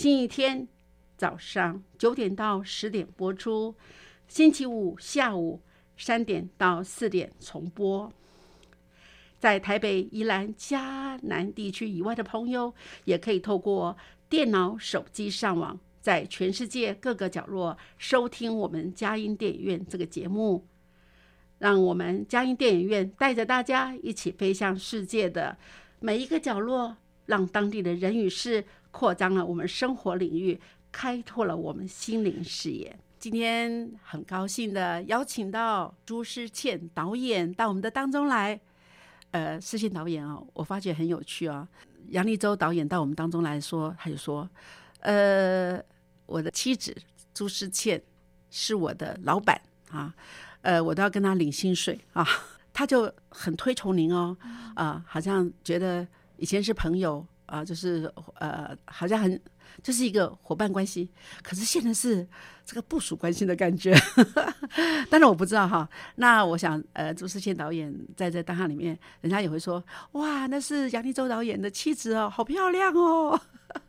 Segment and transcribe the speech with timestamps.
[0.00, 0.66] 星期天
[1.18, 3.76] 早上九点到十点播出，
[4.28, 5.60] 星期五下午
[5.94, 8.10] 三点到四点重播。
[9.38, 13.94] 在台北、宜兰、嘉南地区以外的朋友，也可以透过
[14.30, 20.66] 电脑、手机上网，在全世界各个角落收听我们佳音电影院这个节目。
[21.58, 25.58] 让我们佳音电影院带着大家一起飞向世界的
[25.98, 30.60] 每一个角落，让当地的人与事扩张了我们生活领域，
[30.90, 32.98] 开拓了我们心灵视野。
[33.18, 38.60] 今天很高兴的邀请到朱诗倩导演到我们的当中来。
[39.32, 41.68] 呃，诗倩导演哦，我发觉很有趣哦。
[42.08, 44.48] 杨立洲导演到我们当中来说，他就说
[45.00, 45.80] ：“呃，
[46.26, 46.96] 我的妻子
[47.32, 48.02] 朱诗倩
[48.50, 49.60] 是我的老板
[49.90, 50.12] 啊。”
[50.62, 52.26] 呃，我都要跟他领薪水啊，
[52.72, 54.36] 他就很推崇您哦，
[54.74, 56.06] 啊，好像觉得
[56.36, 59.40] 以前是朋友啊，就是呃，好像很
[59.82, 61.10] 就是一个伙伴关系，
[61.42, 62.26] 可是现在是
[62.64, 63.92] 这个部署关系的感觉，
[65.10, 65.88] 但是我不知道哈。
[66.14, 73.40] 那我想，呃，朱思倩导演在这档案里面，人家也会说，哇，那是杨立洲导演的妻子哦，好漂亮哦，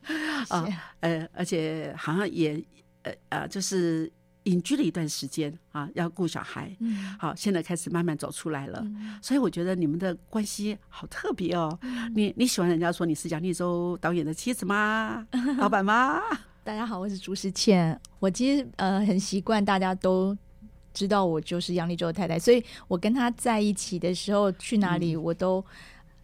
[0.49, 0.65] 啊，
[1.01, 2.63] 呃，而且好像也
[3.03, 4.11] 呃呃，就是。
[4.43, 6.75] 隐居了一段时间啊，要顾小孩，
[7.19, 8.85] 好，现在开始慢慢走出来了。
[9.21, 11.77] 所以我觉得你们的关系好特别哦。
[12.15, 15.25] 你你喜欢人家说你是杨立洲导演的妻子吗？
[15.59, 16.19] 老板吗？
[16.63, 17.99] 大家好，我是朱时倩。
[18.19, 20.35] 我其实呃很习惯大家都
[20.93, 25.63] 知道我就是杨立洲的太太，所以我跟他在一起的时候去哪里我都。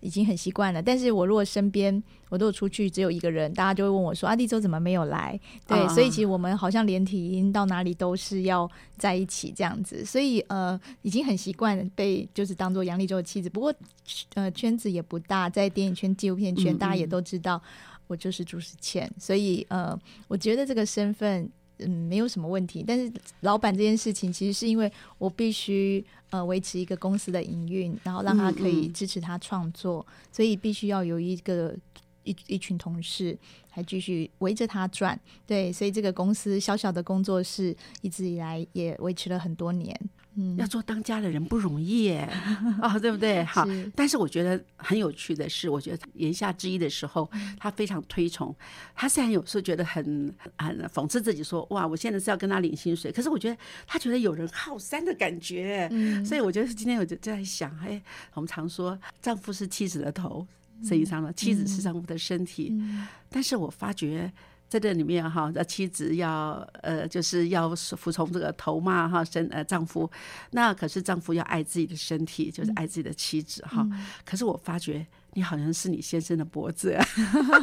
[0.07, 5.37] 已经很习惯了，但是我如果身边我都出去只有一个人，大家就会问我说：“阿弟周怎么没有来？”
[5.67, 13.49] 对，所以其实我们好像连体音到哪里都是要在一起这样子，所以呃，已经很习惯被就是当做杨立周的妻子。
[13.49, 13.73] 不过
[14.35, 17.61] 呃，圈子也不大，在电影圈、纪录片圈，大家也都知道
[18.07, 21.51] 我就是朱时倩，所以呃，我觉得这个身份。
[21.79, 22.83] 嗯，没有什么问题。
[22.85, 23.11] 但是
[23.41, 31.75] 老板这件事情，其实是因为我必须呃维持一个公司的营运，然后让他可以支持他创作，所以必须要有一个
[32.23, 33.37] 一一群同事
[33.69, 35.19] 还继续围着他转。
[35.45, 39.97] 对，所以这个公司小小的工作室一直以来也维持了很多年。
[40.57, 42.29] 要做当家的人不容易耶，
[42.81, 43.43] 啊， 对不对？
[43.43, 43.65] 好，
[43.95, 48.55] 但是我觉得很有趣的是，我觉得言下之意的时候，他非常推崇。
[48.95, 55.87] 他虽然有时候觉得很很讽刺自己，说哇，我现在是要跟他领薪水，可是我觉得他觉得有人靠山的感觉。
[55.91, 58.01] 嗯，所以我觉得今天我就在想，哎，
[58.33, 60.45] 我们常说丈夫是妻子的头，
[60.83, 62.73] 生意上呢，妻子是丈夫的身体。
[63.29, 64.31] 但是我发觉。
[64.69, 70.09] 在这里面哈，那妻子要呃，就是要服从这个头嘛哈，身呃丈夫，
[70.51, 73.87] 那可是丈夫要爱自己的身体，就是爱自己的妻子哈。
[74.25, 76.97] 可是我发觉你好像是你先生的脖子，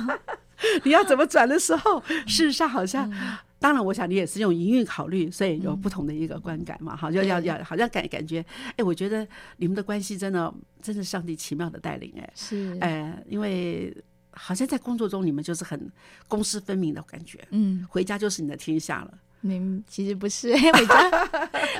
[0.84, 3.12] 你要怎么转的时候，事实上好像，
[3.58, 8.42] 当然我想你也是用营运考虑，所以有不同的一个观感嘛，好像要要好像感感觉，
[8.76, 10.50] 哎，我觉得你们的关系真的
[10.80, 12.78] 真是上帝奇妙的带领哎，是。
[12.80, 13.94] 哎，因为。
[14.34, 15.90] 好像在工作中你们就是很
[16.28, 21.28] 公私分明的感觉，嗯，回家就是你的天下了，嗯，其实不是，回家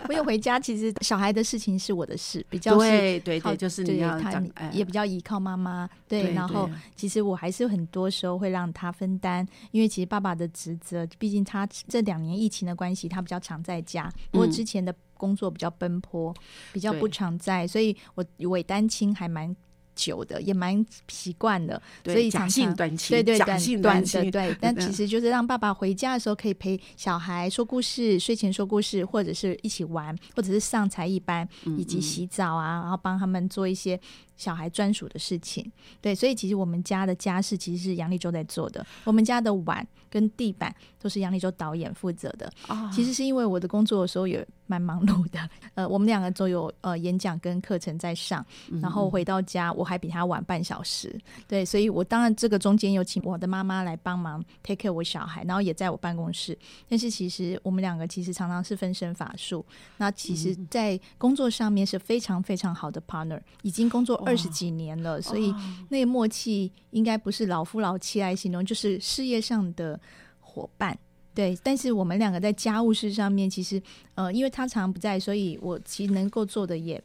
[0.09, 0.59] 没有回家。
[0.61, 5.89] 其实小孩的事情是我的事，比较对对对，就是你要他长哎也比较依靠妈妈。
[6.07, 14.13] 对，对然后其实我还是很多时候会让他分担，因为其实爸爸的职责，毕竟他这两年疫情的关系，他比较常在家。
[14.31, 16.35] 不过嗯之前的工作比较奔波，
[16.73, 19.55] 比较不常在，所以我伪单亲还蛮
[19.95, 21.81] 久的，也蛮习惯的。
[22.05, 33.99] 所以常常性短期，对对假短短的性短的，对， 但嗯其实就是让爸爸回家的时候可以陪小孩说故事，睡前说故事，或者是一起玩，或者是上才艺班，嗯以及洗澡啊，然后帮他们做一些
[34.37, 35.71] 小孩专属的事情。
[36.01, 42.51] 对，所以其实我们家的家事其实是杨立洲在做的，我们家的碗跟地板都是杨立洲导演负责的。
[42.69, 51.15] 哦其实是因为我的工作的时候也蛮忙碌的， 呃，我们两个都有呃演讲跟课程在上，嗯然后回到家我还比他晚半小时，
[51.47, 56.59] 对，所以我当然这个中间有请我的妈妈来帮忙 take care 我小孩，然后也在我办公室，
[56.89, 59.65] 但是其实我们两个其实常常是分身乏术，
[59.97, 70.01] 那其实嗯在工作上面是非常非常好的 partner，已经工作二十几年了，所以哦那个默契应该不是老夫老妻来形容，就是事业上的
[70.41, 70.99] 伙伴。
[71.35, 73.83] 对，但是我们两个在家务事上面，其实
[74.15, 77.03] 呃，因为他常常不在，所以我其实能够做的也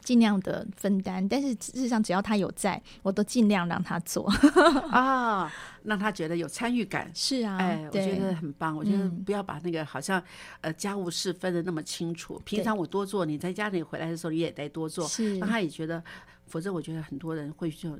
[0.00, 1.28] 尽量的分担。
[1.28, 4.26] 但是事实上，只要他有在，我都尽量让他做。
[4.90, 5.52] 啊，
[5.84, 7.10] 让他觉得有参与感。
[7.14, 8.74] 是啊，哎，我觉得很棒。
[8.74, 10.22] 我觉得嗯不要把那个好像
[10.62, 12.40] 呃家务事分的那么清楚。
[12.44, 16.02] 平常我多做，你在家里回来的时候你也得多做，是让他也觉得，
[16.46, 17.98] 否则我觉得很多人会就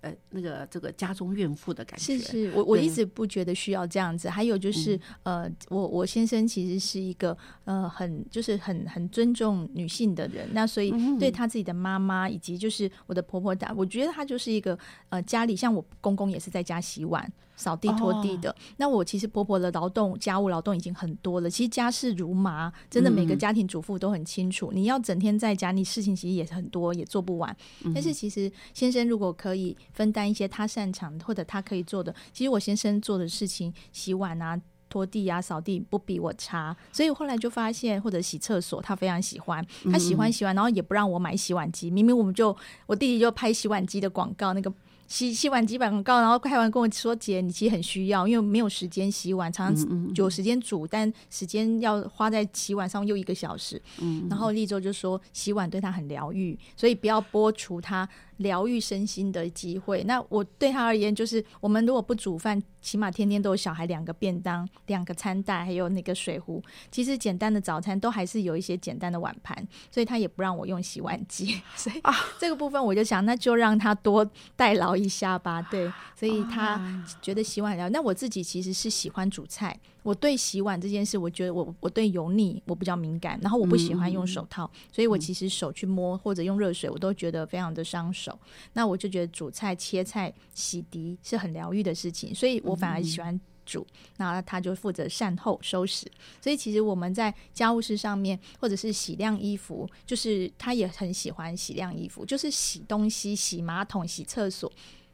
[0.00, 2.18] 呃那个这个家中怨妇的感觉。
[2.18, 4.28] 是是，我我一直不觉得需要这样子。
[4.28, 14.78] 还有就是，呃，我我先生其实是一个呃很就是很很尊重女性的人，那所以对他自己的妈妈以及就是我的婆婆打，我觉得他就是一个
[15.08, 17.30] 呃家里像我公公也是在家洗碗。
[17.58, 21.50] 扫地拖地的，那我其实婆婆的劳动家务劳动已经很多了。
[21.50, 24.70] 其实家事如麻，真的每个家庭主妇都很清楚。
[24.72, 27.54] 你要整天在家，你事情其实也很多，也做不完。
[27.92, 34.58] 但是其实先生如果可以分担一些他擅长或者他可以做的，其实我先生做的事情，洗碗啊。
[34.90, 39.62] 拖地啊，扫地不比我差，所以后来就发现，或者洗厕所，他非常喜欢，
[39.92, 41.90] 他喜欢洗碗，然后也不让我买洗碗机。
[41.90, 42.56] 明明我们就
[42.86, 44.72] 我弟弟就拍洗碗机的广告，那个
[45.08, 53.80] 洗洗碗机广告，然后开完跟我说：“姐，你其实很需要，因为没有时间洗碗，常常有时间煮，但时间要花在洗碗上又一个小时。”
[54.28, 58.06] 然后立州就说洗碗对他很疗愈，所以不要剥除他
[58.38, 60.02] 疗愈身心的机会。
[60.04, 66.62] 那我对他而言，就是我们如果不煮饭，起码天天都有小孩两个便当、两个餐袋，还有那个水壶。
[66.90, 69.56] 其实简单的早餐都还是有一些简单的碗盘，
[69.90, 71.60] 所以他也不让我用洗碗机。
[71.76, 72.00] 所以
[72.38, 75.60] 这个部分我就想，那就让他多代劳一下吧。
[75.62, 76.80] 对，所以他
[77.20, 77.88] 觉得洗碗了。
[77.90, 79.78] 那我自己其实是喜欢煮菜。
[80.08, 88.38] 我对洗碗这件事，我觉得我我对油腻我比较敏感，然后我不喜欢用手套，所以我其实手去摸或者用热水，我都觉得非常的伤手。
[88.72, 93.86] 那我就觉得煮菜、切菜、洗涤是很疗愈的事情，所以我反而喜欢煮。
[94.16, 96.10] 那他就负责善后收拾。
[96.40, 104.72] 所以其实我们在家务事上面，或者是洗晾衣服，就是他也很喜欢洗晾衣服，就是洗东西、洗马桶、洗厕所。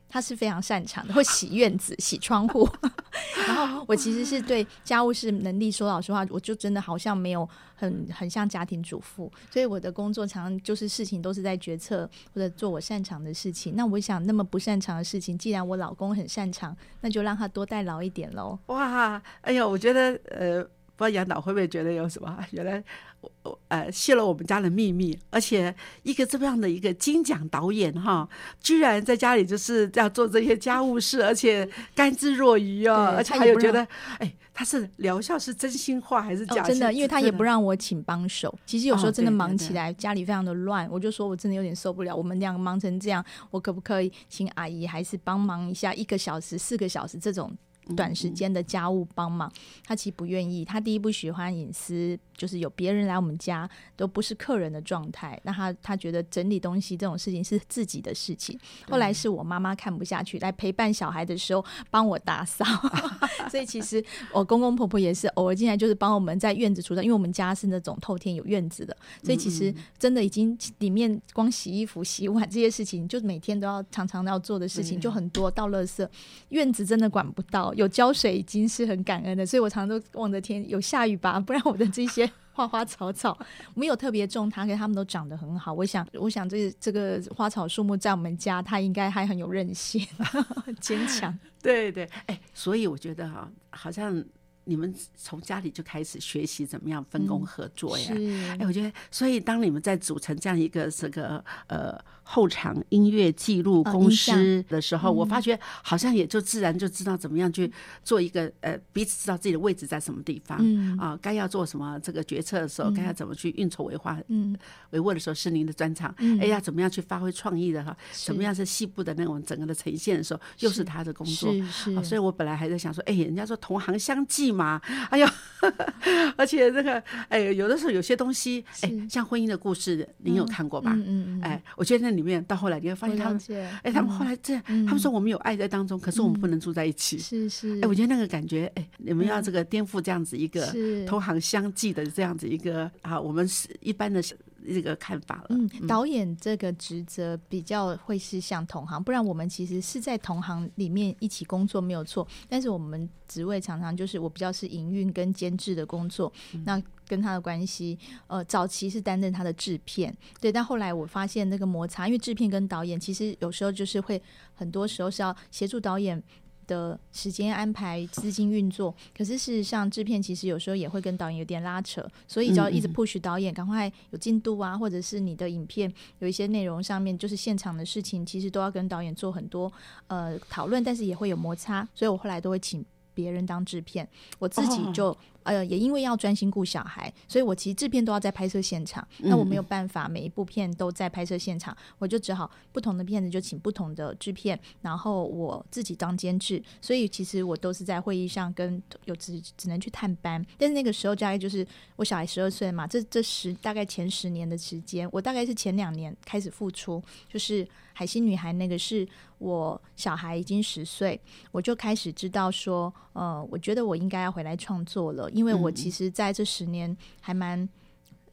[0.08, 2.68] 他是非常擅长的，会洗院子、 洗窗户。
[3.46, 13.74] 然后我其实是对家务事能力，说老实话，我就真的好像没有很很像家庭主妇，所以我的工作常常就是事情都是在决策或者做我擅长的事情。
[13.76, 18.58] 那我想，那么不擅长的事情，既然我老公很擅长，那就让他多代劳一点喽。
[18.66, 20.66] 哇，哎呀，我觉得呃，
[20.96, 22.38] 不知道杨导会不会觉得有什么？
[22.52, 22.82] 原来
[23.20, 28.28] 我我呃泄露我们家的秘密，而且一个这么样的一个金奖导演哈，
[28.60, 33.86] 居然在家里就是要做这些家务事，而且甘之若饴哦，而且他有觉得，
[34.18, 36.66] 哎，他是疗效是真心话还是假、哦？
[36.66, 38.52] 真的，因为他也不让让我请帮手。
[38.66, 42.14] 其实有时候哦真的对对对忙起来，家里非常的乱，我就说我真的有点受不了。
[42.14, 47.56] 我们两个忙成这样，我可不可以请阿姨还是帮忙一下，一个小时、四个小时这种
[47.96, 49.52] 短时间的家务帮忙？
[49.84, 50.64] 他其实不愿意。
[50.64, 55.40] 他第一不喜欢隐私，就是有别人来我们家都不是客人的状态。
[55.44, 58.58] 那他他觉得整理东西这种事情是自己的事情。
[58.90, 62.64] 后来是我妈妈看不下去，来陪伴小孩的时候帮我打扫。
[63.50, 75.50] 所以其实我公公婆婆也是偶尔进来，就是帮我们在院子除脏，因为我们家是那种透天有院子的，所以其实真的已经里面光洗衣服、洗碗这些事情，就每天都要常常要做的事情就很多。
[75.54, 76.04] 倒垃圾，
[76.48, 82.28] 院子真的管不到，有浇水已经是很感恩的，所以我常常都望着天有下雨吧，不然我的这些。
[82.54, 83.36] 花花草草
[83.74, 85.72] 没有特别种它，可是它们都长得很好。
[85.72, 90.06] 我想，我想这这个花草树木在我们家，它应该还很有韧性、
[90.80, 91.36] 坚强。
[91.60, 94.24] 对对，哎，所以我觉得哈，好像
[94.64, 98.04] 你们从家里就开始学习怎么样分工合作呀。
[98.06, 98.14] 是
[98.58, 107.70] 哎，我觉得，所以当你们在组成这样一个这个呃后场音乐记录公司的时候，我嗯发觉好像也就自然就知道怎么样去
[108.02, 110.58] 做一个呃彼此知道自己的位置在什么地方。
[110.60, 114.56] 嗯啊，该要做什么这个决策的时候，该要怎么去运筹帷幄、嗯
[114.90, 116.12] 帷幄的时候，是您的专长。
[116.18, 117.96] 嗯哎，呀怎么样去发挥创意的哈？
[118.12, 121.52] 是怎么样是细部的那种整个的呈现的时候，又是是他的工作。
[121.52, 125.26] 是是啊，所以我本来还在想说，哎，人家说同行相忌嘛， 哎呦，
[126.36, 130.92] 而且这个，哎，有的时候有些东西，哎，像婚姻的故事，您有看过吧？
[130.94, 133.40] 嗯嗯嗯，哎，我觉得那里面到后来你会发现他们，
[133.82, 137.18] 哎，他们嗯后来这他们说我们有爱在当中，可是我们不嗯能住在一起。
[137.18, 140.72] 是是，哎，我觉得那个感觉，哎，你们要嗯这个颠覆这样子一个
[141.06, 144.22] 同行相继的这样子一个啊，我们是一般的
[144.66, 145.46] 这个看法了。
[145.50, 156.32] 嗯，导演这个职责比较会是像同行，不然我们其实是在同行里面一起工作没有错，但是我们职位常常就是我比较是营运跟监制的工作，
[156.64, 164.20] 那跟他的关系，呃，早期是担任他的制片，对，但后来我发现那个摩擦，因为制片跟导演其实有时候就是会
[164.54, 166.22] 很多时候是要协助导演。
[166.66, 179.70] 的时间安排、资金运作，可是事实上，制片其实有时候也会跟导演有点拉扯，所以就要一直 push 导演赶快有进度啊，或者是你的影片有一些内容上面就是现场的事情，其实都要跟导演做很多
[180.06, 182.82] 呃讨论，但是也会有摩擦，所以我后来都会请
[183.12, 184.08] 别人当制片，
[184.38, 184.92] 我自己哦。
[184.94, 209.06] 就、呃也因为要专心顾小孩，所以我其实制片都要在拍摄现场，那我没有办法每一部片都在拍摄现场，我就只好不同的片子就请不同的制片，然后我自己当监制，所以其实我都是在会议上跟有只只能去探班，但是那个时候大概就是我小孩十二岁嘛，这这十大概前十年的时间，我大概是前两年开始付出，就是海星女孩那个是
[209.38, 211.20] 我小孩已经十岁，
[211.52, 217.68] 我就开始知道说，呃，我觉得我应该要回来创作了，因为我其实在这十年还蛮。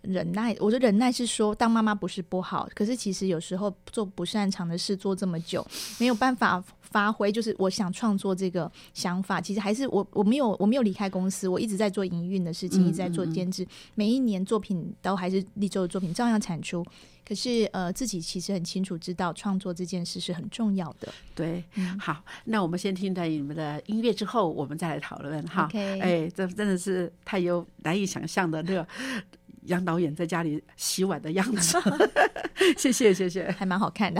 [0.03, 5.63] 忍耐，我的忍耐是说，当妈妈不是不好，可是其实有时候做不擅长的事做这么久，
[5.99, 6.59] 没有办法
[6.91, 16.85] 发挥，就是我想创作这个想法，其实还是我我没有我没有离开公司，我一直在做营运的事情，嗯一直在做监制，每一年作品都还是立州的作品照样产出。
[17.23, 21.07] 可是呃，自己其实很清楚知道创作这件事是很重要的。
[21.33, 25.69] 对，嗯好，那我们先听到你们的音乐之后，我们再来讨论哈。
[25.73, 28.85] 哎，这真的是太有难以想象的那个
[29.67, 31.77] 杨导演在家里洗碗的样子。
[32.77, 33.49] 谢谢，谢谢。
[33.51, 34.19] 还蛮好看的。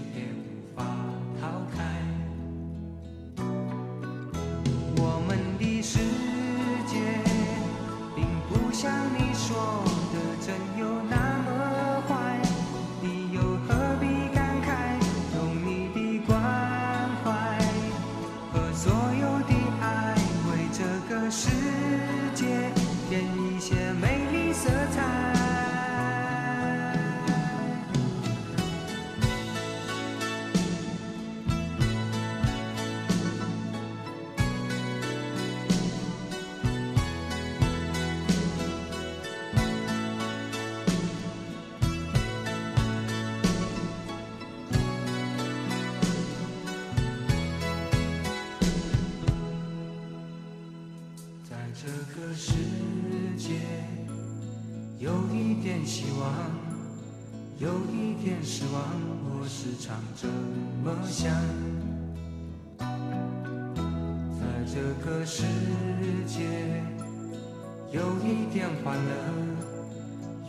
[68.83, 69.11] 欢乐，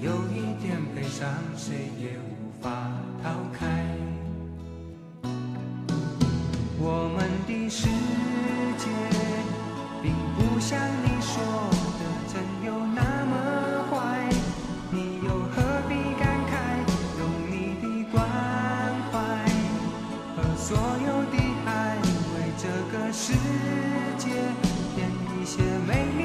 [0.00, 2.70] 有一点悲伤，谁也无法
[3.22, 3.66] 逃开。
[6.78, 7.88] 我们的世
[8.78, 8.88] 界。
[10.02, 11.40] 并不像你说
[12.00, 12.34] 的真
[12.66, 13.34] 有那么
[13.88, 13.94] 坏，
[14.90, 16.52] 你又何必感慨？
[17.20, 18.18] 用你的关
[19.12, 19.14] 怀
[20.34, 20.76] 和所
[21.06, 21.36] 有的
[21.66, 21.70] 爱，
[22.34, 23.32] 为这个世
[24.18, 24.26] 界
[24.96, 25.08] 添
[25.40, 26.21] 一些美丽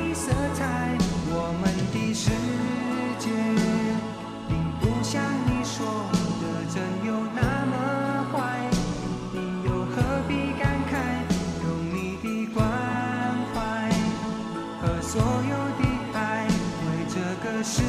[17.67, 17.83] 是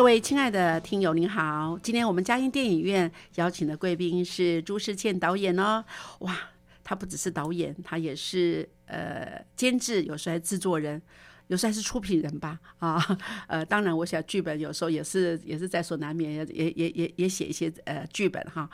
[0.00, 1.78] 各位亲爱的听友，您好！
[1.82, 5.84] 今天我们嘉音电影院邀请的贵宾是朱世倩导演哦。
[6.20, 6.34] 哇，
[6.82, 11.02] 他不只是导演，他也是呃监制，有时候还制作人，
[11.48, 12.58] 有时候还是出品人吧？
[12.78, 12.98] 啊，
[13.46, 18.70] 呃，当然，我想剧本有时候也是也是在所难免，也也也也也写一些呃剧本哈。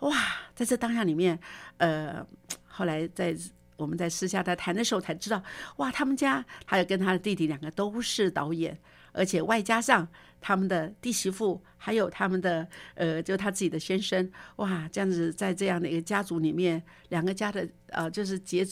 [0.00, 0.16] 哇，
[0.56, 1.38] 在这当下里面，
[1.76, 2.26] 呃，
[2.66, 3.32] 后来在
[3.76, 5.40] 我们在私下在谈的时候才知道，
[5.76, 8.76] 哇，他们家还有跟他的弟弟两个都是导演。
[9.16, 10.06] 而且外加上
[10.40, 18.66] 他们的弟媳妇，还有他们的呃，就他自己的先生，哇，这样子在这样的一个家族里面，两个家的呃，就是结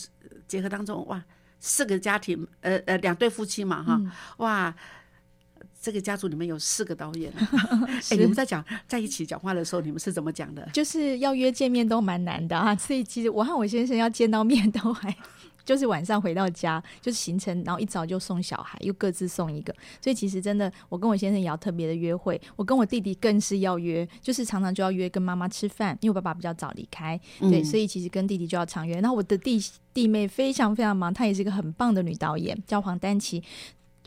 [0.46, 1.24] 结合当中，哇，
[1.58, 4.00] 四个家庭，呃呃，两对夫妻嘛，哈，
[4.36, 4.74] 哇，
[5.80, 7.32] 这个家族里面有四个导演，
[8.10, 10.68] 哎，你们在讲在一起讲话的时候，你们是怎么讲的？
[10.72, 15.16] 就是要约见面都蛮难的啊，所以其实我和我先生要见到面都还。
[15.64, 29.00] 就是晚上回到家，就是行程，然后一早就送小孩，又各自送一个，所以其实真的，我跟我先生也要特别的约会，我跟我弟弟更是要约，就是常常就要约跟妈妈吃饭，因为我爸爸比较早离开，对，所以其实跟弟弟就要常约。
[29.00, 29.58] 然后我的弟
[29.92, 33.42] 弟妹非常非常忙，她也是一个很棒的女导演，叫黄丹琪。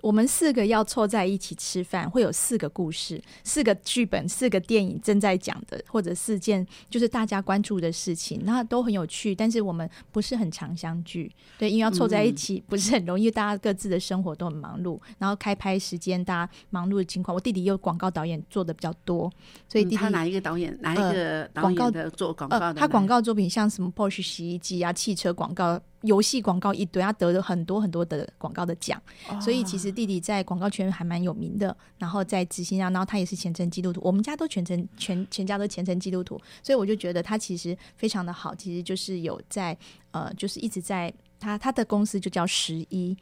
[0.02, 9.34] 我们四个要凑在一起吃饭，会有四个故事、四个剧本、四个电影正在讲的，或者四件就是大家关注的事情，那都很有趣。
[9.34, 19.32] 但是我们不是很常相聚，对，因为要凑在一起不是很容易，大家各自的生活都很忙碌，然后开拍时间大家忙碌的情况，我弟弟又广告导演做的比较多，
[19.68, 22.74] 所以弟弟他哪一个导演哪一个广告的做广告的？
[22.76, 25.82] 他广告作品像什么 Porsche 洗衣机啊、汽车广告。
[26.02, 29.02] 游戏广告一堆，他得了很多很多的广告的奖，
[29.42, 31.76] 所以其实弟弟在广告圈还蛮有名的。
[31.98, 38.54] 然后在执行上，然后他也是虔诚基督徒，我们家都全程全全家都虔诚基督徒，所以我就觉得他其实非常的好。
[38.54, 39.76] 其实就是有在
[40.12, 43.18] 呃，就是一直在他他的公司就叫十一。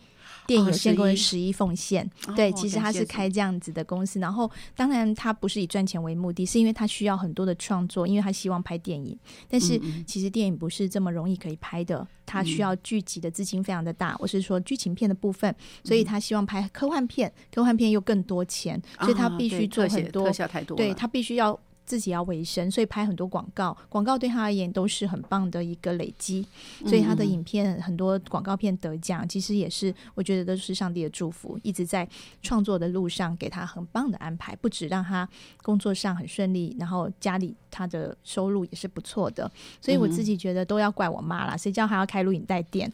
[0.47, 4.19] 电影有限公司十一奉献，对，其实他是开这样子的公司。
[4.19, 9.17] 然后，当然他不是以赚钱为目的，是因为他需要很多的创作，因为他希望拍电影。
[9.47, 14.15] 但是其实电影不是这么容易可以拍的，他需要聚集的资金非常的大。
[14.19, 21.60] 我是说剧情片的部分，所以他希望拍科幻片，科幻片又更多钱，所以他必须做很多特效太多，对他必须要。
[21.86, 26.45] 自己要维生，所以拍很多广告，广告对他而言都是很棒的一个累积。
[26.86, 32.08] 所以他的影片很多广告片得奖，其实也是我觉得都是上帝的祝福，一直在
[32.41, 35.28] 创作的路上给他很棒的安排，不止让他
[35.62, 39.50] 工作上很顺利，然后家里他的收入也是不错的。
[39.80, 42.91] 所以我自己觉得都要怪我妈啦，谁叫还要开录影带店？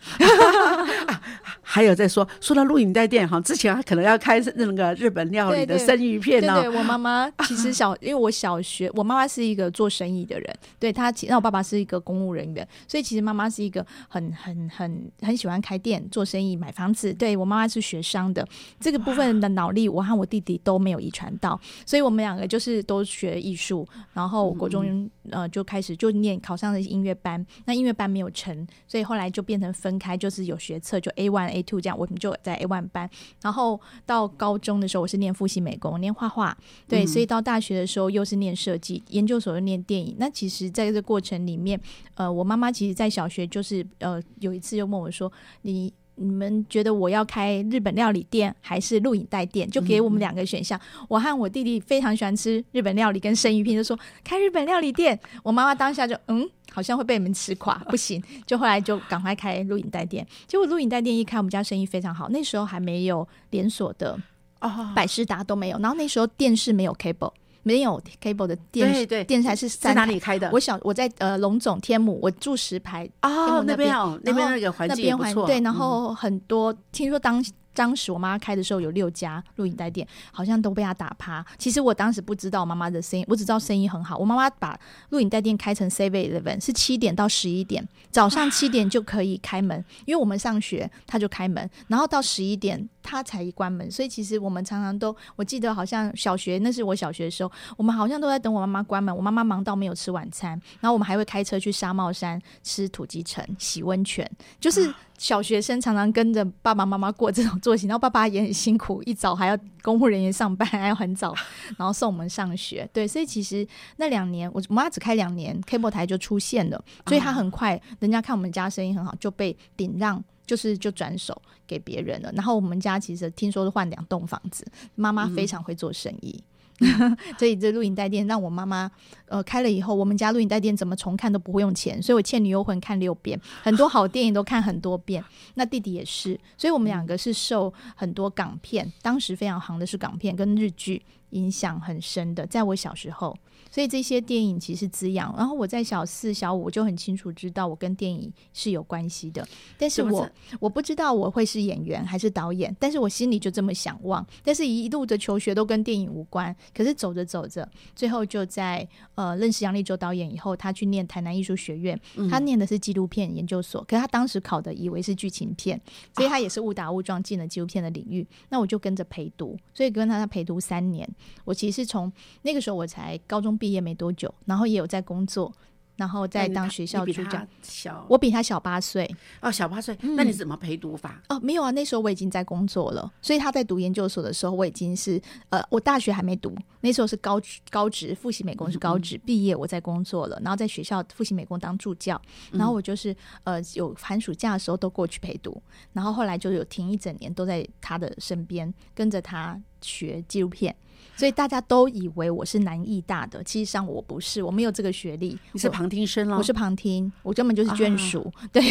[1.62, 6.62] 还有在说说到录影带店哈，之前他可能要开那个日本料理的生鱼片呢。
[6.62, 8.81] 对我妈妈其实小，因为我小学。
[8.94, 17.14] 我妈妈是一个做生意的人，对她，那我爸爸是一个公务人员，所以其实妈妈是一个很很很很喜欢开店、做生意、买房子。
[17.14, 18.48] 对我妈妈是学商的，
[18.80, 33.10] 这个部分的脑力，我和我弟弟都没有遗传到，所以我们两个就是都学艺术，然后国中呃就开始就念考上了音乐班，那音乐班没有成，所以后来就变成分开，就是有学测就 A one A two 这样，我们就在 A one 班，
[33.42, 36.58] 然后到高中的时候我是念复兴美工，念画画，
[36.88, 39.04] 对，所以到大学的时候又是念设计。
[39.10, 41.80] 研究所又念电影，那其实在这个过程里面，
[42.16, 45.32] 呃，我妈妈其实，在小学就是呃，有一次就问我说
[45.64, 50.80] ：“你你们觉得我要开日本料理店还是录影带店？”就给我们两个选项。
[51.10, 55.20] 我和我弟弟非常喜欢吃日本料理跟生鱼片，就说开日本料理店。
[55.44, 58.22] 我妈妈当下就嗯，好像会被你们吃垮，不行。
[58.46, 60.26] 就后来就赶快开录影带店。
[60.48, 62.30] 结果录影带店一开，我们家生意非常好。
[62.30, 64.18] 那时候还没有连锁的
[64.62, 65.80] 哦，百事达都没有。
[65.80, 67.34] 然后那时候电视没有 cable。
[67.64, 70.50] 没有 cable 的电对对，电视台是在哪里开的？
[70.52, 75.46] 我小我在呃龙总天母，我住石牌哦，那边哦，那边那个环境不错。
[75.46, 81.46] 对，然后很多听说当当时我妈妈开的时候有六家录影带店，好像都被她打趴。
[81.58, 84.18] 其实我当时不知道我妈妈的生意，我只知道生意很好。
[84.18, 84.80] 我妈妈把
[85.10, 93.90] 录影带店开成 Seven Eleven，是七点到十一点，早上七点就可以开门，因为我们上学，她就开门，然后到十一点她才关门。
[93.90, 99.16] 所以其实我们常常都，我记得好像小学那是我小学的时候，我们好像都在等我妈妈关门。
[99.16, 104.30] 我妈妈忙到没有吃晚餐，然后我们还会开车去沙帽山吃土鸡城、洗温泉，
[104.60, 104.94] 就是。
[105.22, 111.32] 小学生常常跟着爸爸妈妈过这种作息，然后爸爸也很辛苦，一早还要公务人员上班，还要很早，
[111.78, 112.90] 然后送我们上学。
[112.92, 113.66] 对，所以其实
[113.98, 122.32] 那两年，我妈只开两年，cable 台就出现了，所以她很快，人家看我们家生意很好，就被顶让，就是就转手给别人了。
[122.32, 126.44] 然后我们家其实听说是换两栋房子，妈妈非常会做生意。
[127.38, 128.90] 所以这录影带店让我妈妈
[129.28, 135.24] 呃开了以后，我们家录影带店怎么重看都不会用钱，所以我《倩女幽魂》看六遍，很多好电影都看很多遍。
[135.56, 143.36] 那弟弟也是，所以我们两个是受很多港片，当时非常行的是港片跟日剧影响很深的，在我小时候。
[143.70, 161.98] 所以这些电影其实滋养，然后我在小四、小五我就很清楚知道我跟电影是有关系的，但是我我不知道我会是演员还是导演，但是我心里就这么想望，但是一路的求学都跟电影无关，可是走着走着，最后就在呃认识杨立洲导演以后，他去念台南艺术学院，
[162.30, 165.80] 他念的是纪录片研究所，可是他当时考的以为是剧情片，
[166.14, 171.08] 所以他也是误打误撞进了纪录片的领域，那我就跟着陪读，所以跟他陪读三年，
[171.46, 173.52] 我其实从那个时候我才高中。
[173.62, 175.54] 毕业没多久，然后也有在工作，
[175.98, 177.46] 然后在当学校助教。
[177.62, 179.08] 小我比他小八岁
[179.40, 179.96] 哦，小八岁。
[180.02, 181.22] 那你怎么陪读法？
[181.30, 183.12] 哦，没有啊，那时候我已经在工作了。
[183.22, 192.20] 所以他在读研究所的时候，我已经是呃，我大学还没读，那时候是高高职复习美工是高职毕业，我在工作了，然后在学校复习美工当助教，
[192.52, 195.62] 然后我就是呃有寒暑假的时候都过去陪读，
[195.94, 200.76] 然后后来就有停一整年都在他的身边跟着他学纪录片。
[201.16, 205.38] 所以大家都以为我是南艺大的，其实上我不是，我没有这个学历。
[205.52, 206.38] 你是旁听生喽？
[206.38, 208.64] 我是旁听，我根本就是眷属， 对。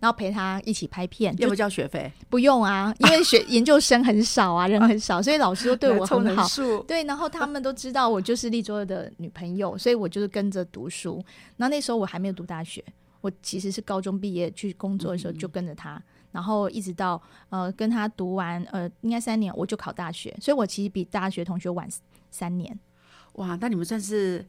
[0.00, 2.12] 然后陪他一起拍片，要不交学费？
[2.28, 6.46] 不用啊，因为学 研究生很少啊，人很少，所以老师都对我很好。
[6.86, 11.24] 对，然后他们都知道我就是立州的女朋友，所以我就是跟着读书。
[11.56, 12.84] 然后那时候我还没有读大学，
[13.20, 16.02] 我其实是高中毕业去工作的时候就跟着他。
[16.34, 21.88] 然后一直到呃跟他读完呃应该三年我就考大学，所以我其实比大学同学晚
[22.32, 22.76] 三年。
[23.34, 24.44] 哇，那你们算是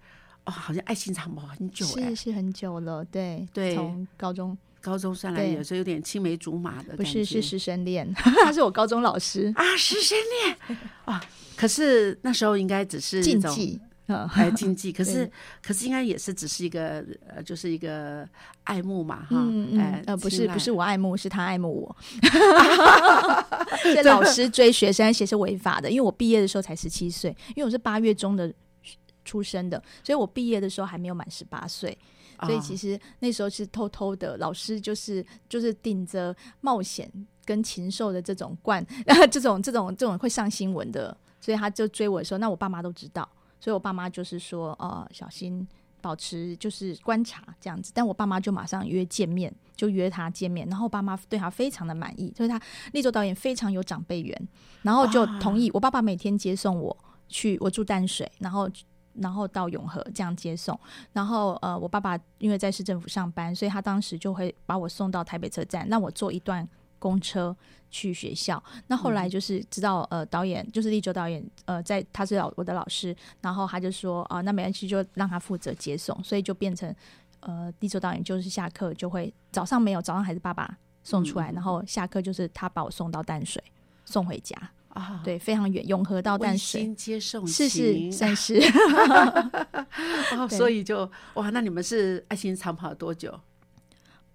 [0.45, 11.23] 哦，好像爱情长跑很久哎，是是很久了，对对，从高中高中上来有时候有点青梅竹马的，不是是师生恋， 他是我高中老师啊，师生恋啊，
[11.55, 13.79] 可是那时候应该只是禁忌。
[14.27, 15.29] 还经济，可是
[15.63, 18.27] 可是应该也是只是一个呃，就是一个
[18.63, 19.37] 爱慕嘛，哈，
[19.79, 21.95] 哎，呃，不是不是我爱慕，是他爱慕我。
[23.83, 28.53] 这老师追学生而且是违法的，因为我毕业的时候才十七岁，因为我是八月中的
[29.23, 31.97] 出生的，所以我毕业的时候还没有满十八岁，
[32.41, 37.11] 所以其实那时候是偷偷的，老师就是就是顶着冒险
[37.43, 38.85] 跟禽兽的这种惯，
[39.31, 43.27] 这种这种这种会上新闻的，所以他就追我的时候，那我爸妈都知道。
[43.59, 45.67] 所以我爸妈就是说，呃，小心
[46.01, 47.91] 保持就是观察这样子。
[47.95, 50.67] 但我爸妈就马上约见面，就约他见面。
[50.67, 52.61] 然后爸妈对他非常的满意，所以他
[52.93, 54.47] 立州导演非常有长辈缘，
[54.83, 56.95] 然后就同意我爸爸每天接送我
[57.27, 58.69] 去，我住淡水，然后
[59.13, 60.79] 然后到永和这样接送。
[61.13, 66.67] 然后呃，我爸爸因为在市政府上班，所以他当时就会把我送到台北车站，让我坐一段
[67.05, 67.55] 公车。
[67.91, 76.93] 去学校，那后来就是知道，呃，导演就是立州导演，呃，在他是老我的老师，然后他就说，啊，那没关系，就让他负责接送，所以就变成，
[77.39, 83.63] 呃，立州导演就是下课就会早上没有，早上还是爸爸送出来，然后下课就是他把我送到淡水
[84.03, 84.57] 送回家
[84.89, 88.59] 啊，对，非常远，永和到淡水接送，是是算是，
[90.35, 93.39] 哦，所以就哇，那你们是爱心长跑多久？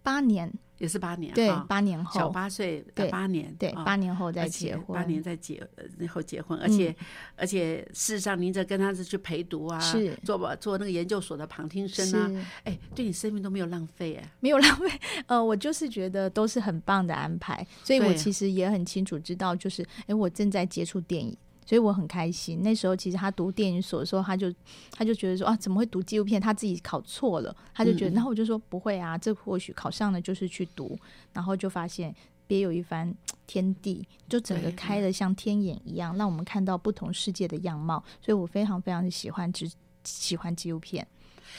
[0.03, 0.51] 八年。
[0.81, 5.63] 也是八年，对，八年后，小八岁，对，八年，对，八年后再结婚，八年再结
[6.09, 6.95] 后结婚，而且
[7.37, 10.19] 而且事实上，您这跟他是去陪读啊，是。
[10.25, 14.89] 做做那个研究所的旁听生啊，哎，对你生命都没有浪费哎，没有浪费，
[15.29, 21.37] 呃，我就是觉得都是很棒的安排，所以我其实也很清楚知道，就是哎，我正在接触电影。
[21.71, 22.65] 所以我很开心。
[22.65, 24.53] 那时候其实他读电影所的时候，他就
[24.91, 26.41] 他就觉得说啊，怎么会读纪录片？
[26.41, 28.11] 他自己考错了，他就觉得。
[28.11, 30.99] 然后我就说不会啊，这或许考上了就是去读。
[31.33, 32.13] 然后就发现
[32.49, 33.15] 别有一番
[33.47, 38.03] 天地，就整个开的像天眼一样，让我们看到不同世界的样貌。
[38.21, 39.71] 所以我非常非常的喜欢只
[40.03, 41.07] 喜欢纪录片。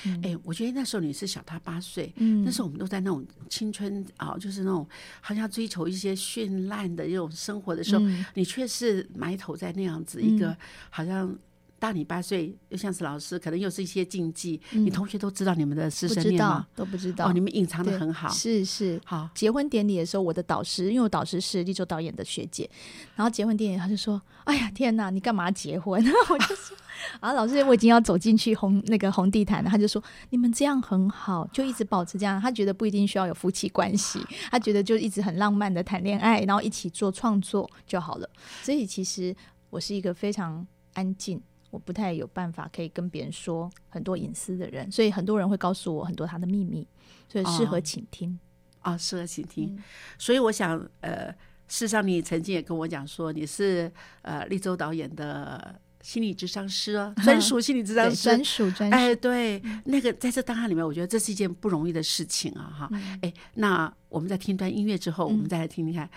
[0.05, 0.19] 嗯。
[0.23, 2.43] 哎，我觉得那时候你是小他八岁，嗯。
[2.43, 4.87] 那时候我们都在那种青春啊，就是那种
[5.21, 8.25] 好像追求一些绚烂的这种生活的时候，嗯。
[8.33, 10.55] 你却是埋头在那样子一个、
[10.89, 11.37] 好像。
[11.81, 14.61] 大你八岁，又像是老师，可能又是一些禁忌。
[14.69, 16.67] 你同学都知道你们的师生恋吗？
[16.75, 18.29] 都不知道哦，你们隐藏的很好。
[18.29, 19.01] 是是。
[19.03, 22.69] 好，结婚典礼的时候，我的导师，因为我导师是立州导演的学姐，
[23.15, 26.77] 然后结婚典礼他就说：“哎呀，天哪，你干嘛结婚？” 我就说
[27.19, 38.29] ：“啊，老师，我已经要走进去红那个红地毯了。”他就说：“你们这样很好，就一直保持这样。”他觉得不一定需要有夫妻关系，他觉得就一直很浪漫的谈恋爱，然后一起做创作就好了。
[38.61, 39.35] 所以其实
[39.71, 40.63] 我是一个非常
[40.93, 41.41] 安静。
[41.71, 46.87] 我不太有办法可以跟别人说很多隐私的人，所以很多人会告诉我很多他的秘密，
[47.27, 48.37] 所以适合哦倾听。
[48.81, 49.75] 啊，适合倾听。
[49.75, 49.83] 嗯
[50.17, 51.31] 所以我想，呃，
[51.67, 53.91] 事实上你曾经也跟我讲说，你是
[54.23, 58.43] 呃立州导演的心理智商师哦，专属心理智商， 师专。
[58.43, 58.95] 属专属。
[58.95, 62.89] 哎，对，那个在这档案里面，我觉得这是一件不容易的事情啊，哈。
[62.91, 66.09] 嗯哎，那我们在听段音乐之后，我们再来听听看。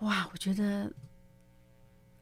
[0.00, 0.90] 哇，我觉得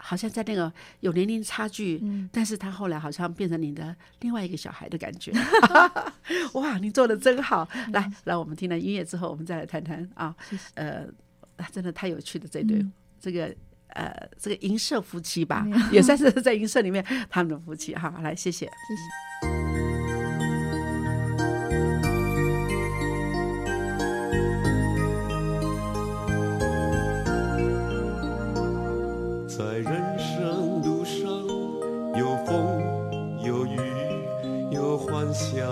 [0.06, 5.32] 好像在那个有年龄差距，嗯但是他后来好像变成你的另外一个小孩的感觉。
[6.52, 7.66] 哇，你做的真好！
[7.92, 11.06] 来，来，我们听了音乐之后，我们再来谈谈啊谢谢，呃，
[11.56, 13.54] 啊真的太有趣的这对、嗯这个。
[13.94, 18.12] 呃，这个银社夫妻吧，也算是在银社里面他们的夫妻哈。
[18.24, 18.66] 来，谢谢。
[18.66, 19.63] 谢谢。
[29.56, 31.22] 在人生路上，
[32.18, 32.82] 有风
[33.40, 33.78] 有雨，
[34.72, 35.70] 有欢笑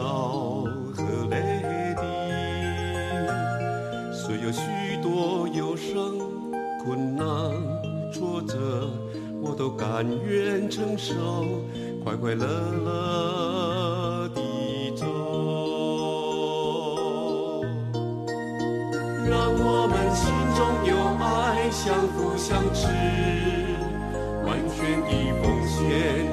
[0.95, 1.43] 和泪
[1.97, 2.03] 滴，
[4.13, 4.63] 虽有许
[5.03, 6.17] 多忧伤、
[6.85, 7.27] 困难、
[8.13, 8.89] 挫折，
[9.43, 11.15] 我都甘愿承受，
[12.05, 12.47] 快快乐
[12.85, 15.05] 乐地走。
[19.29, 22.87] 让我们心中有爱，相扶相持，
[24.53, 25.09] 完全的
[25.43, 25.81] 奉献，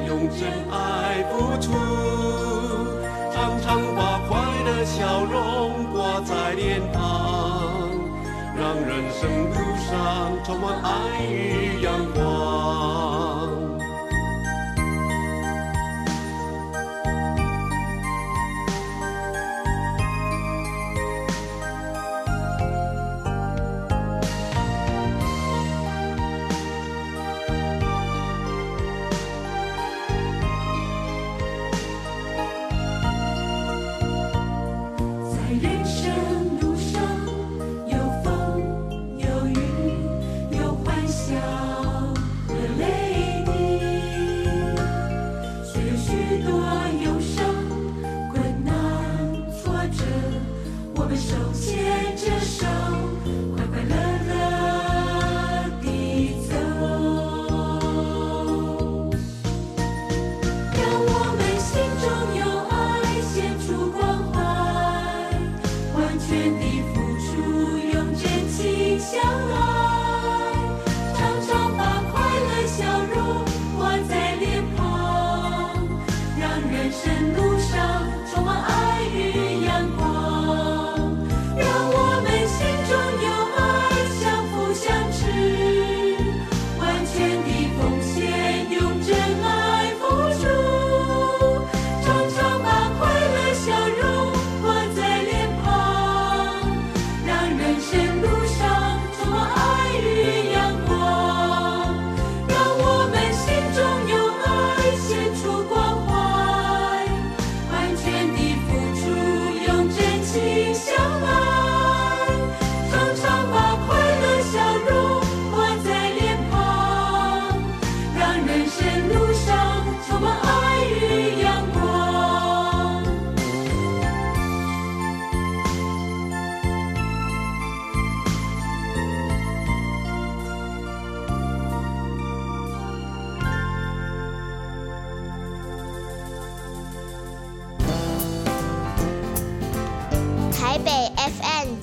[0.05, 1.71] 用真爱付出，
[3.31, 6.99] 常常把快乐笑容挂在脸庞，
[8.57, 9.55] 让人生路
[9.89, 12.18] 上充满爱与阳光。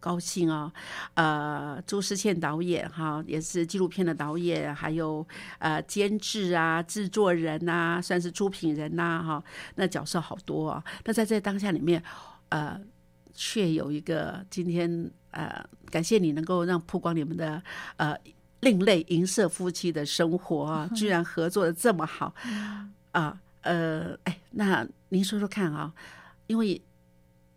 [0.00, 0.72] 高兴哦。
[1.14, 5.26] 呃，朱思倩导演哈，也是纪录片的导演，还有
[5.58, 9.44] 呃监制啊、制作人呐、算是出品人呐、哈，
[9.76, 10.82] 那角色好多啊。
[11.04, 12.02] 那在这当下里面，
[12.48, 12.80] 呃，
[13.34, 17.62] 却有一个今天呃，感谢你能够让曝光你们的
[17.96, 18.16] 呃
[18.60, 22.34] 另类银色夫妻的生活啊，居然合作的这么好
[23.12, 23.38] 啊。
[23.62, 25.92] 呃，哎，那您说说看啊，
[26.46, 26.80] 因为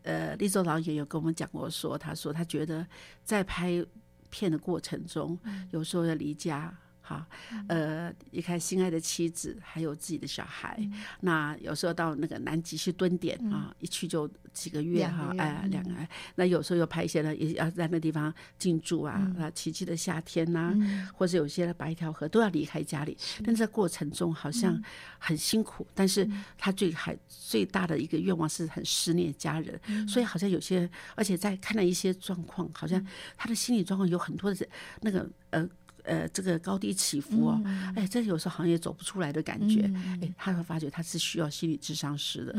[0.04, 2.86] 呃，立州导演有跟我们讲过说，他说他觉得
[3.24, 3.84] 在拍
[4.30, 5.38] 片的过程中，
[5.72, 6.74] 有时候要离家。
[7.06, 7.28] 哈，
[7.68, 10.80] 呃，离开心爱的妻子，还有自己的小孩。
[11.20, 16.08] 那有时候到那个南极去蹲点啊，一去就几个月哈，月哎，嗯两个月。
[16.36, 20.74] 那有时候又拍一些呢，也要在那地方进驻啊，啊，奇迹的夏天呐、
[21.14, 23.18] 或者有些的白条河都要离开家里。
[23.44, 24.82] 但在过程中好像
[25.20, 26.26] 很辛苦，但是
[26.58, 34.66] 他最还最大的一个愿望是很思念家人，所以好像有些，而且在看了一些状况，好像他的心理状况有很多的
[35.02, 35.70] 那个呃。
[36.04, 37.62] 呃，这个高低起伏哦，
[37.96, 39.90] 哎，这有时候好像也走不出来的感觉，
[40.22, 42.56] 哎，他会发觉他是需要心理智商师的，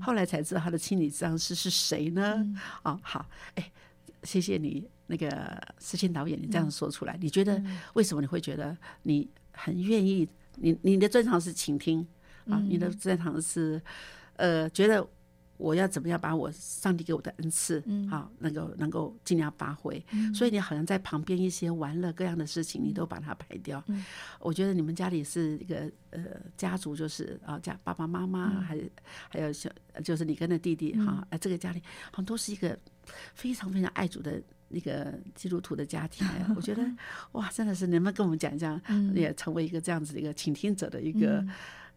[0.00, 2.46] 后来才知道他的心理智商师是谁呢？
[2.82, 3.70] 哦，好，哎，
[4.22, 7.62] 谢谢你那个思倩导演，你这样说出来，你觉得
[7.94, 10.28] 为什么你会觉得你很愿意？
[10.58, 12.00] 你你的专长是倾听
[12.48, 13.78] 啊，你的专长是
[14.36, 15.06] 呃，觉得
[15.56, 20.04] 我要怎么样把我上帝给我的恩赐，嗯啊，能够能够尽量发挥。
[20.34, 23.82] 所以你好像在旁边一些玩乐各样的事情，你都把它排掉。
[23.88, 24.04] 嗯
[24.40, 26.22] 我觉得你们家里是一个呃
[26.56, 28.80] 家族，就是啊家爸爸妈妈，嗯还
[29.28, 29.70] 还有小，
[30.04, 32.78] 就是你跟的弟弟哈，啊这个家里好像都是一个
[33.34, 34.42] 非常非常爱主的。
[34.68, 36.82] 那个基督徒的家庭，哎 我觉得
[37.32, 41.40] 哇，真的是能不能跟我们讲一讲，嗯也成为一个这样子的一个倾听者的一个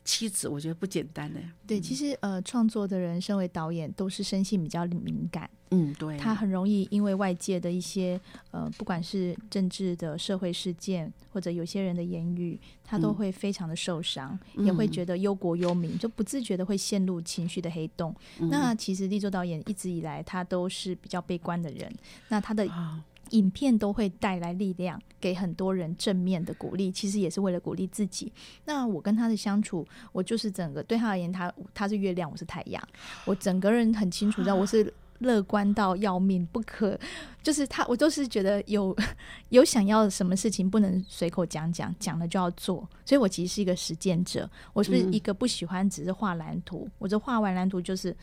[0.10, 1.39] 妻子，我觉得不简单呢。
[1.67, 8.19] 对，其实呃，创作的人身为导演都是生性比较敏感，嗯，对，他很容易因为外界的一些
[8.50, 13.13] 呃，不管是政治的社会事件，或者有些人的言语，他都嗯。
[13.19, 18.15] 会非常的受伤，也会觉得忧国忧民，就不自觉的会陷入情绪的黑洞。
[18.39, 18.50] 嗯。
[18.50, 21.93] 那其实立作导演一直以来他都是比较悲观的人，
[22.30, 28.32] 那他的啊，影片都会带来力量，给很多人正面的鼓励，其实也是为了鼓励自己。
[28.65, 32.82] 那我跟他的相处，我就是整个对他而言，他他是月亮，我是太阳，
[33.26, 36.98] 我整个人很清楚知道我是乐观到要命，不可
[37.44, 38.96] 就是他，我都是觉得有
[39.50, 48.15] 有想要什么事情不能随口讲讲，讲了就要做，所以我其实是一个实践者，我是一个不喜欢只是画蓝图，我这画完蓝图就是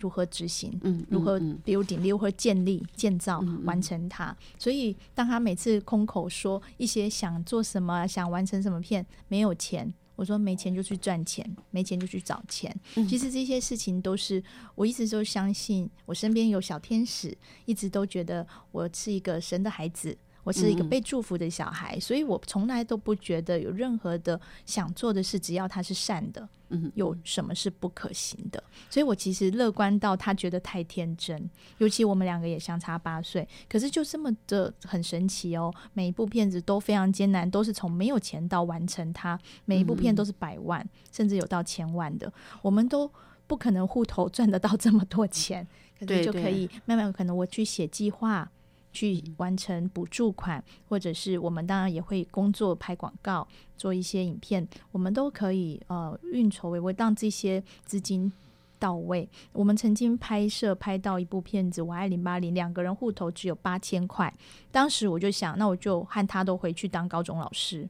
[0.00, 4.36] 如何执行，嗯，如何嗯 building，如何建立、建造完成它。
[4.58, 12.74] 所以，当他每次空口说一些想做什么、想完成什么片，没有钱，我说没钱就去赚钱，没钱就去找钱。
[12.96, 14.42] 嗯其实这些事情都是
[14.74, 17.36] 我一直都相信，我身边有小天使，
[17.66, 20.16] 一直都觉得我是一个神的孩子。
[20.42, 28.62] 我是一个被祝福的小孩，所以我从来都不觉得有任何的想做的事，只要他是善的，嗯有什么是不可行的？
[28.88, 35.72] 所以我其实乐观到他觉得太天真，尤其我们两个也相差八岁，可是就这么的很神奇哦。
[35.92, 43.10] 每一部片子都非常艰难，都是从没有钱到完成它，每一部片都是百万，甚至有到千万的，我们都
[43.46, 45.66] 不可能户头赚得到这么多钱，
[45.98, 48.50] 可对就可以慢慢可能我去写计划。
[48.92, 58.32] 去完成补助款，或者是我们当然也会工作拍广告，做一些影片，我们都可以呃运筹帷幄，让这些资金
[58.78, 59.28] 到位。
[59.52, 64.32] 我们曾经拍摄拍到一部片子《我爱零八零》，两个人户头只有八千块，
[64.70, 67.88] 当时我就想，那我就和他都回去当高中老师。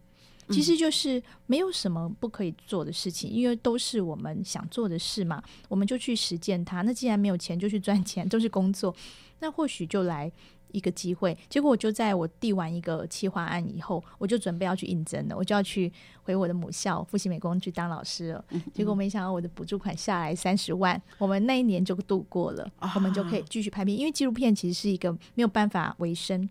[0.48, 6.82] 其实就是没有什么不可以做的事情，因为都是我们想做的事嘛，我们就去实践它。
[6.82, 8.92] 那既然没有钱，就去赚钱，都是工作，
[9.38, 10.32] 那或许就来
[10.72, 11.36] 一个机会。
[11.48, 18.44] 结果我就在我递完一个企划案以后，我就准备要去应征了，我就要去回我的母校复习美工去当老师了。
[18.72, 23.96] 结果没想到我的补助款下来三十万，我们那一年就度过了，我们就可以继续拍片。
[23.96, 26.48] 因为纪录片其实是一个没有办法维生，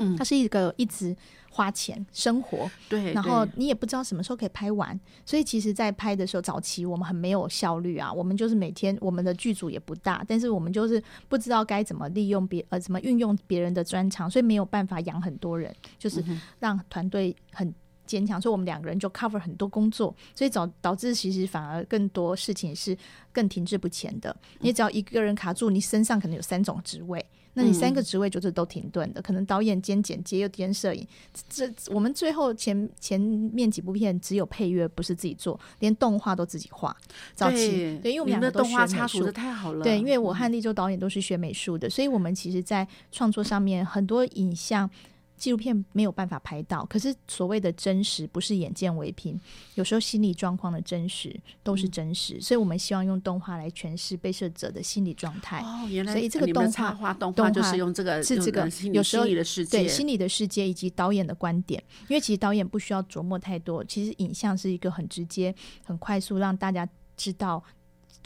[0.00, 1.16] 嗯它是一个一直
[1.50, 8.12] 花钱生活，对，然后你也不知道什么时候可以拍完，所以其实，在拍的时候，早期我们很没有效率啊。
[8.12, 16.24] 我们就是每天我们的剧组也不大，但是我们就是不知道该怎么利用别呃怎么运用别人的专长，所以没有办法养很多人，就是
[16.58, 17.72] 让团队很。
[18.10, 22.96] 坚强，所以我们两个人就 cover 很多工作，所以导导致其实反而更多事情是
[23.30, 24.34] 更停滞不前的。
[24.58, 27.24] 你只要一个人卡住，你身上可能有三种职位。
[27.54, 31.04] 那你三个职位就是都停顿的，可能导演兼剪接又兼摄影。
[31.48, 36.96] 这我们最后前前面几部片只有配乐不是自己做，连动画都自己画。
[37.34, 39.82] 早期对，因为我们两个都你们的动画学美术插图的，太好了。
[39.82, 44.88] 对，因为我嗯和立州导演都是学美术的，所以我们其实，在创作上面很多影像
[45.40, 46.84] 纪录片没有办法拍到。
[46.84, 49.40] 可是所谓的真实，不是眼见为凭，
[49.74, 51.34] 有时候心理状况的真实
[51.64, 52.40] 都嗯是真实。
[52.40, 55.60] 所以我们希望用动画来诠释被摄者的心理状态。
[55.62, 66.86] 哦，原来所以这个动画画动动画画就是用这个是这个有时候心理的世界，对心理的世界以及导演的观点，因为其实导演不需要琢磨太多，其实影像是一个很直接、很快速让大家
[67.16, 67.62] 知道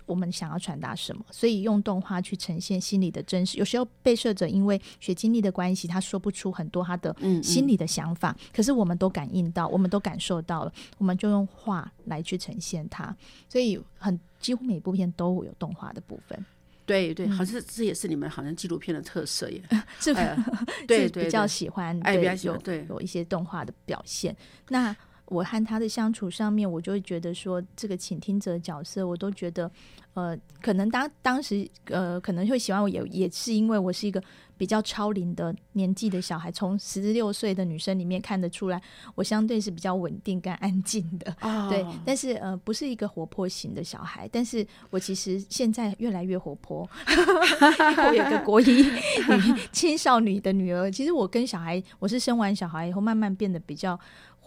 [0.07, 3.59] 我们想要传达什么，所以用动画去呈现心理的真实。
[3.59, 13.14] 有时候被摄者因为学经历的关系，他说不出很多他的心里的想法，可是我们都感应到，我们都感受到了，我们就用画来去呈现它，
[13.48, 16.44] 所以很几乎每部片都有动画的部分，
[16.84, 19.62] 对对，嗯好像这也是你们好像纪录片的特色耶。
[20.00, 20.26] 是不 是？
[20.26, 20.36] 哎
[20.86, 24.36] 对比较对对喜欢，哎比较喜欢有对有一些动画的表现。
[24.68, 24.94] 那
[25.26, 29.70] 我和他的相处上面，我就会觉得说，这个倾听者角色，我都觉得，
[30.14, 34.22] 呃，可能当当时呃，可能会喜欢我也也是因为我是一个
[34.56, 38.80] 比较超龄的年纪的小孩，从十六岁的女生里面看得出来，
[39.14, 41.34] 我相对是比较稳定跟安静的。
[41.40, 46.88] 哦对，但是呃，不是一个活泼型的小孩，但是我其实现在越来越活泼。
[48.08, 48.92] 我有个国一女
[49.72, 53.98] 青少女的女儿，其实我跟小孩，我是生完小孩以后慢慢变得比较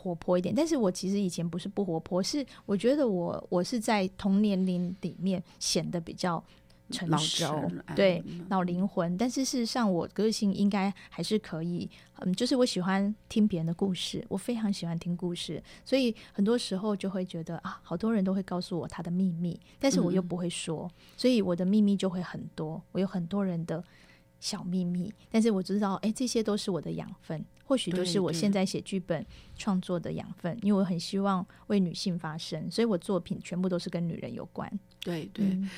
[0.08, 6.44] 活泼一点，但是我其实以前不是不活泼，是我觉得我我是在同年龄里面显得比较
[6.90, 11.90] 成熟对嗯老灵魂，但是事实上我个性应该还是可以，
[12.20, 23.84] 嗯，就是我喜欢听别人的故事，我非常喜欢听故事，所以很多时候就会觉得啊，好多人都会告诉我他的秘密，但是我又不会说，所以我的秘密就会很多，我有很多人的
[24.40, 29.26] 小秘密，但是我知道，哎，这些都是我的养分，或许就是我现在写剧本
[29.58, 34.72] 创作的养分，因为我很希望为女性发声，所以我作品全部都是跟女人有关。
[35.00, 35.70] 对对，嗯。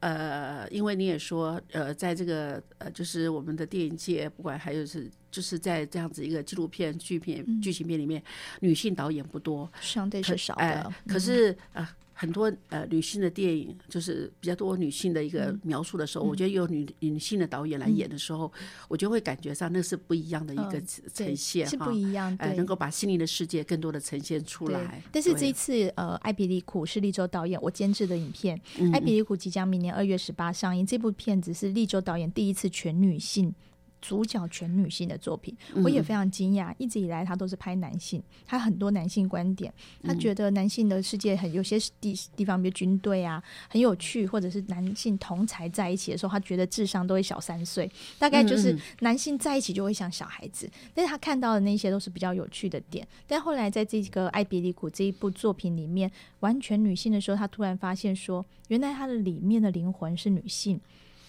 [0.00, 7.60] 呃，因为你也说，呃，在这个呃，就是我们的电影界，不管还有是，就是在这样子一个纪录片、剧片、嗯。
[7.60, 8.22] 剧情片里面，
[8.60, 11.20] 女性导演不多，相对是少哎的，可嗯。
[11.20, 11.88] 是呃，
[12.20, 18.52] 很多呃女性的电影，就是比较多女性的一个嗯描述的时候，我觉得有女女性的导演来演的时候，
[18.88, 25.00] 我就会感觉上那是不一样的一个嗯呈现哈是不，一样，的，对，能够把心灵的世界更多的呈现出来。
[25.12, 30.84] 但是这一次，呃，艾比利库是利州导演我监制的影片，嗯艾比利库即将明年二月十八上映。
[30.84, 33.54] 这部片子是利州导演第一次全女性。
[34.00, 36.74] 主角全女性的作品，嗯我也非常惊讶。
[36.78, 39.72] 一直以来，他都是拍男性，他很多男性观点，
[40.02, 50.70] 他嗯觉得男性的世界很有些地地方，比如军队啊，很有趣，或者是男性同才在一起的时候，他觉得智商都会小三岁，大概就是男性在一起就会像小孩子。
[50.94, 53.06] 但是他看到的那些都是比较有趣的点。
[53.26, 60.80] 但后来在这个《艾比利古》这一部作品里面，完全女性的时候，他突然发现说，原来他的里面的灵魂是女性。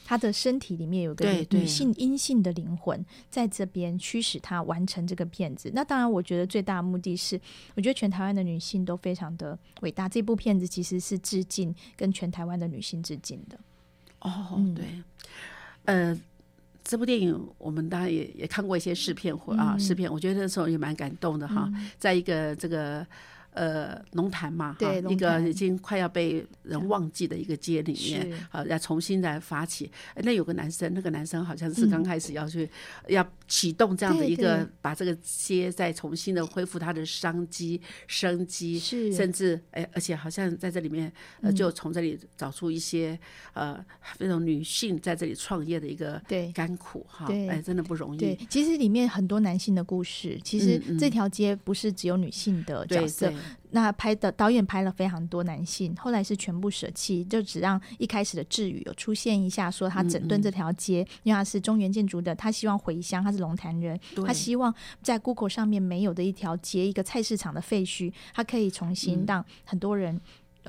[0.10, 5.70] 他的身体里面有个女性阴性的灵魂，在这边驱使他完成这个片子。
[5.72, 7.40] 那当然，我觉得最大的目的是，
[7.76, 10.10] 我觉得全台湾的女性都非常的伟大。
[10.10, 13.60] 这部片子其实是致敬跟全台湾的女性致敬的。
[14.22, 14.86] 哦嗯，对，
[15.86, 16.20] 呃，
[16.84, 23.06] 这部电影我们当然也也看过一些试片或啊嗯试片，我觉得那时候也蛮感动的哈，在一个这个。
[23.52, 29.92] 呃，龙潭嘛，哈对，一个已经快要被人忘记的一个街里面好，啊，要重新来发起。
[30.14, 32.70] 呃那有个男生，那个男生好像是刚开始要去、
[33.08, 39.12] 要启动这样的一个对，把这个街再重新的恢复它的商机、生机，是。
[39.12, 41.56] 甚至哎，而且好像在这里面，呃，嗯。
[41.56, 43.20] 就从这里找出一些
[43.54, 43.84] 呃
[44.20, 46.52] 那种女性在这里创业的一个对。
[46.54, 47.50] 甘苦哈，对。
[47.50, 53.38] 哎，真的不容对易。，其实里面很多男性的故事，其实这条街不是只有女性的角对色，对，
[53.72, 70.20] 那拍的导演拍了非常多男性，后来是全部舍弃，就只让一开始的志宇有出现一下，说他整顿这条街，因为他是中原建筑的，他希望回乡，他是龙潭人，他希望在 Google 上面没有的一条街，一个菜市场的废墟，他可以重新让很多人。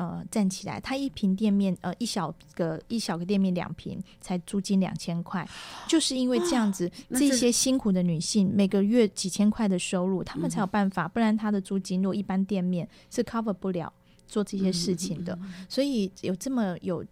[0.01, 5.47] 呃，站起来，他一平店面，呃，一小个一小个店面两平，才租金两千块，
[5.87, 13.93] 就是因为这样子，这些辛苦的女性每个月几千块的收入，她们才有办法，不然她的租金如果一般店面是 cover 不了
[14.27, 15.39] 做这些事情的，
[15.69, 17.05] 所以有这么有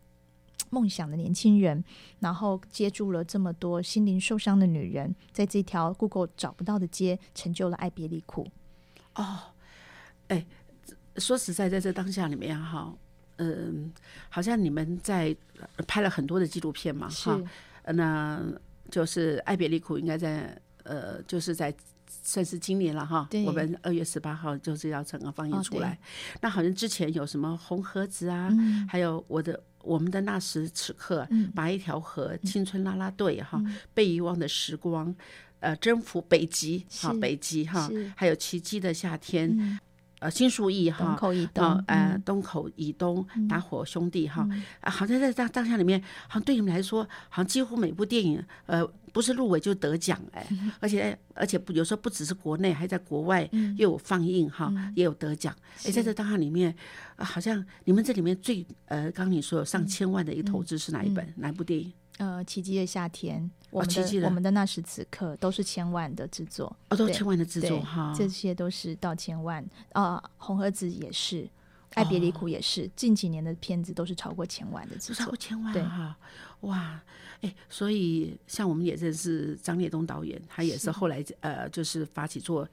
[0.70, 1.84] 梦想的年轻人，
[2.20, 8.46] 然后接住了这么多心灵受伤的女人，在这条 Google 找不到的街，成就了爱别离库。
[9.16, 9.40] 哦，
[11.18, 12.94] 说实在，在这当下里面哈，
[13.36, 13.92] 嗯、
[14.28, 15.34] 好像你们在
[15.76, 17.40] 呃拍了很多的纪录片嘛，哈，
[17.82, 18.42] 呃那
[18.90, 21.74] 就是《爱别离苦》应该在呃，就是在
[22.22, 25.98] 算是今年了哈对，我们二月十八号就是要整个放映哦出来。
[26.40, 33.62] 那好像之前有什么红盒子啊，嗯还有我的我们的那时此刻，把一条河，青春啦啦队哈，
[33.94, 35.14] 被遗忘的时光。
[35.60, 39.76] 呃，征服北极哈，北极哈，还有奇迹的夏天，嗯
[40.20, 42.22] 呃，新树艺哈，东口以哦东，呃，嗯。
[42.24, 44.46] 东口以东打火兄弟哈，
[44.82, 53.74] 好像在当当下里面，好像对你们来说，好像几乎每部电影，呃，不是入围就得奖哎， 嗯而且而且不有时候不只是国内，还在国外嗯。
[53.78, 55.54] 又有放映哈，也有得奖。
[55.84, 56.74] 哎，在这当下里面，
[57.16, 61.92] 啊好像你们这里面最呃，刚刚你说有上千万的一个投资是哪一本哪一部电影？
[62.18, 69.64] 呃，奇迹的夏天，我们的的我们的那时此刻都是千万的制作，哦，都是千万的制作哈，这些都是到千万。
[69.92, 71.48] 呃，红盒子也是，
[71.94, 75.36] 爱别离苦也是，近几年的片子都是超过千万的制作超过。
[75.36, 76.16] 千万对哈，
[76.62, 77.00] 哇，
[77.40, 82.68] 哎，所以像我们也认识张烈东导演，他也是后来呃，就是发起做。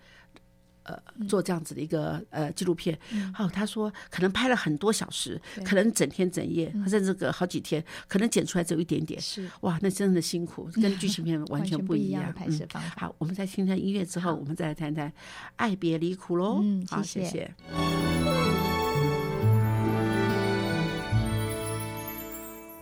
[0.85, 2.97] 呃，嗯做这样子的一个呃纪录片，
[3.33, 12.51] 还有他说可能拍了很多小时，可能整天整夜，甚至个好几天，可能剪出来只有一点点，是哇，那真的辛苦，跟剧情片 完全不一样不一样。
[12.51, 12.95] 拍摄嗯方法。
[12.97, 15.09] 好，我们再听听音乐之后，我们再来谈谈
[15.57, 16.59] 《爱别离苦》喽。
[16.61, 17.55] 嗯好，谢谢谢谢。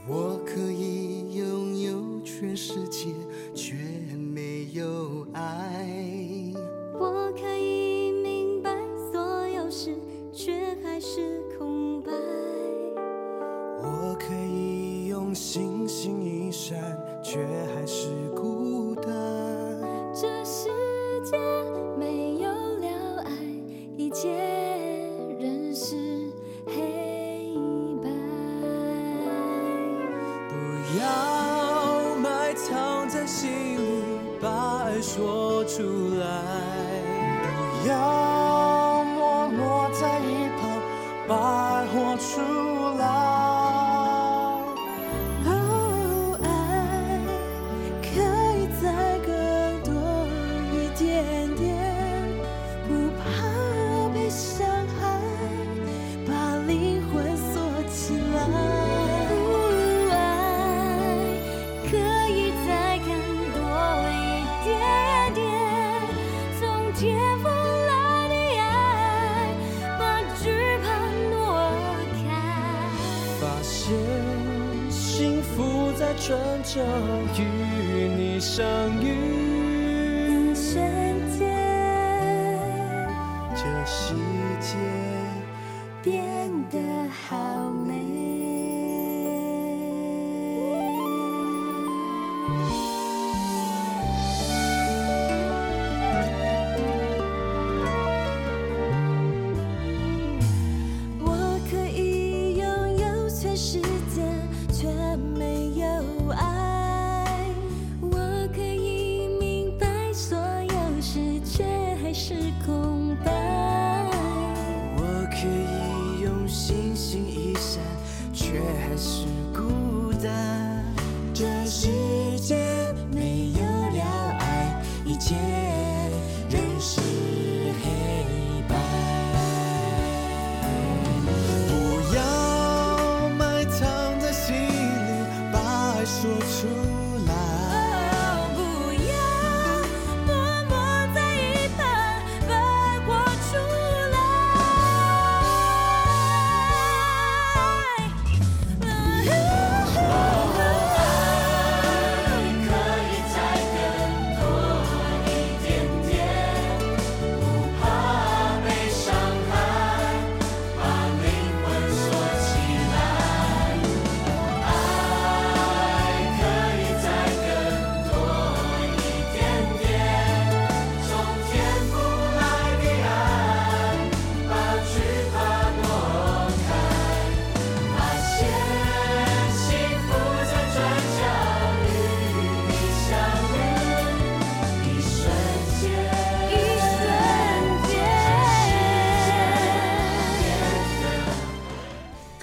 [0.06, 3.14] 我可以拥有全世界，
[16.54, 16.80] 山，
[17.24, 17.43] 却
[17.74, 19.12] 还是孤单。
[20.14, 20.70] 这世
[21.26, 21.36] 界
[21.97, 23.32] 没有了爱，
[23.97, 24.30] 一切
[25.39, 25.95] 仍是
[26.68, 27.56] 黑
[28.04, 28.10] 白。
[30.47, 30.54] 不
[30.99, 34.04] 要埋藏在心里，
[34.39, 35.82] 把爱说出
[36.20, 36.28] 来。
[37.41, 37.97] 不要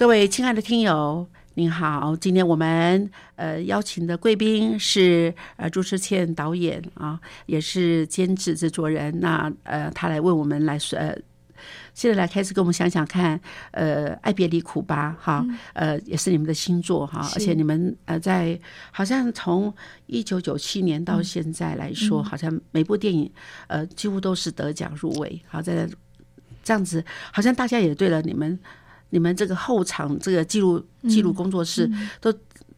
[0.01, 9.19] 各位亲爱的听友，您好，今天我们呃邀请的贵宾是呃朱之倩导演啊，也是监制制作人。
[9.19, 11.15] 那呃，他来为我们来说呃
[11.93, 13.39] 现在来开始跟我们想想看，
[13.73, 19.71] 呃，爱别离苦吧，哈，呃，也是你们的新作哈，而且你们呃在好像从
[20.07, 23.31] 一九九七年到现在来说，好像每部电影
[23.67, 25.87] 呃几乎都是得奖入围，好在
[26.63, 28.57] 这样子，好像大家也对了你们
[29.11, 31.89] 你们这个后场这个记录记录工作室
[32.19, 32.33] 都。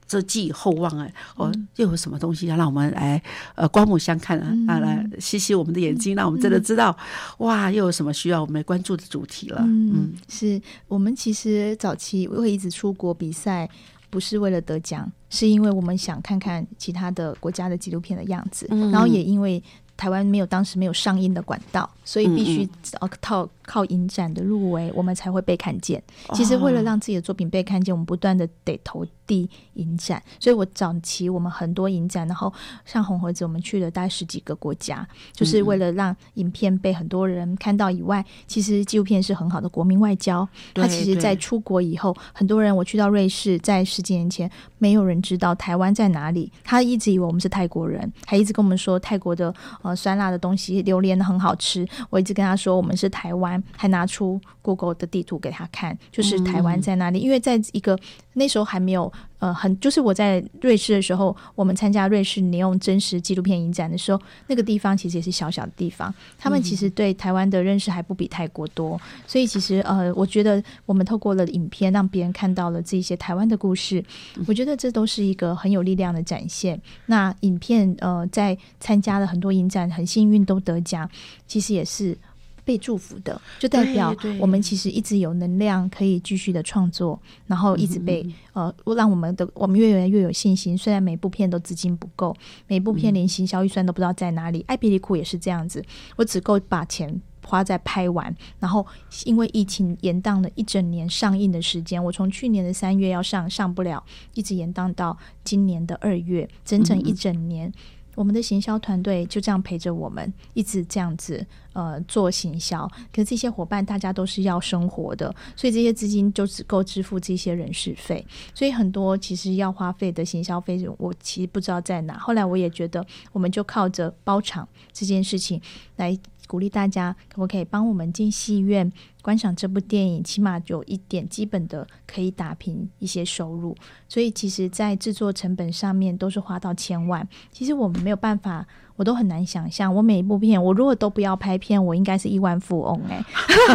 [0.06, 3.20] 这寄以厚望哎，哦，又有什么东西要让我们来
[3.56, 6.96] 呃刮目相看啊啊，来吸吸我们的眼睛，让我们真的知道
[7.40, 9.62] 哇，又有什么需要我们关注的主题了。
[9.64, 13.68] 嗯，是我们其实早期会一直出国比赛，
[14.12, 18.92] 不是为了得奖，是因为我们想看看其他的国家的纪录片的样子，嗯。
[18.92, 19.64] 然后也因为
[19.98, 22.70] 台湾没有当时没有上映的管道，所以必嗯须
[23.02, 26.02] 要靠靠影展的入围，我们才会被看见。
[26.34, 32.52] 其实为了让自己的作品被看见，我们不断的得投递影展，所以我早期我们很多影展，然后
[32.86, 40.48] 像红盒子，我们去了大概十几个国家，就是为了让影片被很多人看到以外，其实纪录片是很好的国民外交。
[40.74, 51.88] 对它其实，在出国以后，很多人我去到瑞士，在十几年前，没有人知道台湾在哪里，他一直以为我们是泰国人，还一直跟我们说泰国的呃酸辣的东西，榴莲很好吃。
[52.10, 57.20] 我一直跟他说我们是台湾，还拿出 Google 的地图给他看，就是台湾在哪里。
[57.20, 57.98] 因为在一个
[58.34, 74.04] 那时候还没有呃很，就是我在瑞士的时候，我们参加瑞士尼用真实纪录片影展的时候，那个地方其实也是小小的地方，他们其实对台湾的认识还不比泰国多，所以其实呃，我觉得我们透过了影片，让别人看到了这些台湾的故事，
[74.48, 76.82] 我觉得这都是一个很有力量的展现。
[77.08, 81.10] 那影片呃，在参加了很多影展，很幸运都得奖，
[81.48, 82.18] 其实也是。
[82.66, 90.78] 被祝福的，就代表我们其实一直有能量可以继续的创作，然后一直被、呃让我们的我们越来越有信心。
[90.78, 92.36] 虽然每部片都资金不够，
[92.68, 94.64] 每部片连行销预算都不知道在哪里。
[94.68, 95.84] 艾比利库也是这样子，
[96.16, 98.86] 我只够把钱花在拍完，然后
[99.26, 104.04] 因为疫情延宕了一整年上映的时间，我从去年的三月要上上不了，
[104.34, 107.72] 一直延宕到今年的二月，整整一整年。
[108.16, 112.88] 我们的行销团队就这样陪着我们，一直这样子呃做行销。
[113.12, 118.26] 可是这些伙伴大家都是要生活的，所以这些资金就只够支付这些人事费。
[118.54, 122.18] 所以很多其实要花费的行销费用，我其实不知道在哪。
[122.18, 125.60] 后来我也觉得，我们就靠着包场这件事情
[125.96, 126.18] 来
[126.54, 128.94] 鼓励大家，可不可以帮我们进戏院
[129.24, 133.76] 观赏这部电影，起码有一点基本的可以打平一些收入。
[134.08, 137.28] 所以其实，在制作成本上面都是花到千万。
[137.52, 138.64] 其实我们没有办法，
[138.96, 143.26] 我都很难想象，我每一部片，我如果都不要拍片，我应该是亿万富翁哎、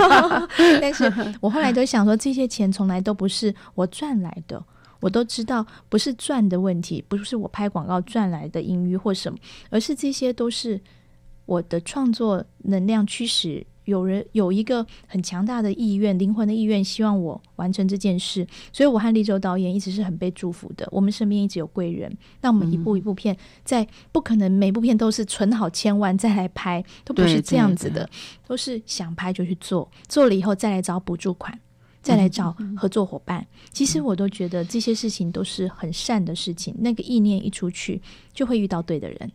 [0.81, 4.63] 但是我后来都想说，这些钱从来都不是我赚来的。
[5.01, 9.37] 我都知道不是赚的问题，不是我拍广告赚来的盈余或什么，
[9.71, 10.81] 而是这些都是
[11.49, 13.67] 我的创作能量驱使。
[13.85, 20.87] 有人有一个很强大的意愿，灵魂的意愿，希望我完成这件事，所以我和立州导演一直是很被祝福的。
[20.93, 23.35] 我们身边一直有贵人，那我们一部一部片，
[23.65, 28.11] 在不可能每部片都是存好千万再来拍，都不是这样对子的，
[28.47, 31.59] 都是想拍就去做，做了以后再来找补助款。
[32.01, 36.75] 再来找合作伙伴，其实我都觉得这些事情都是很善的事情。
[36.79, 38.01] 那个意念一出去，
[38.33, 39.33] 就会遇到对的人。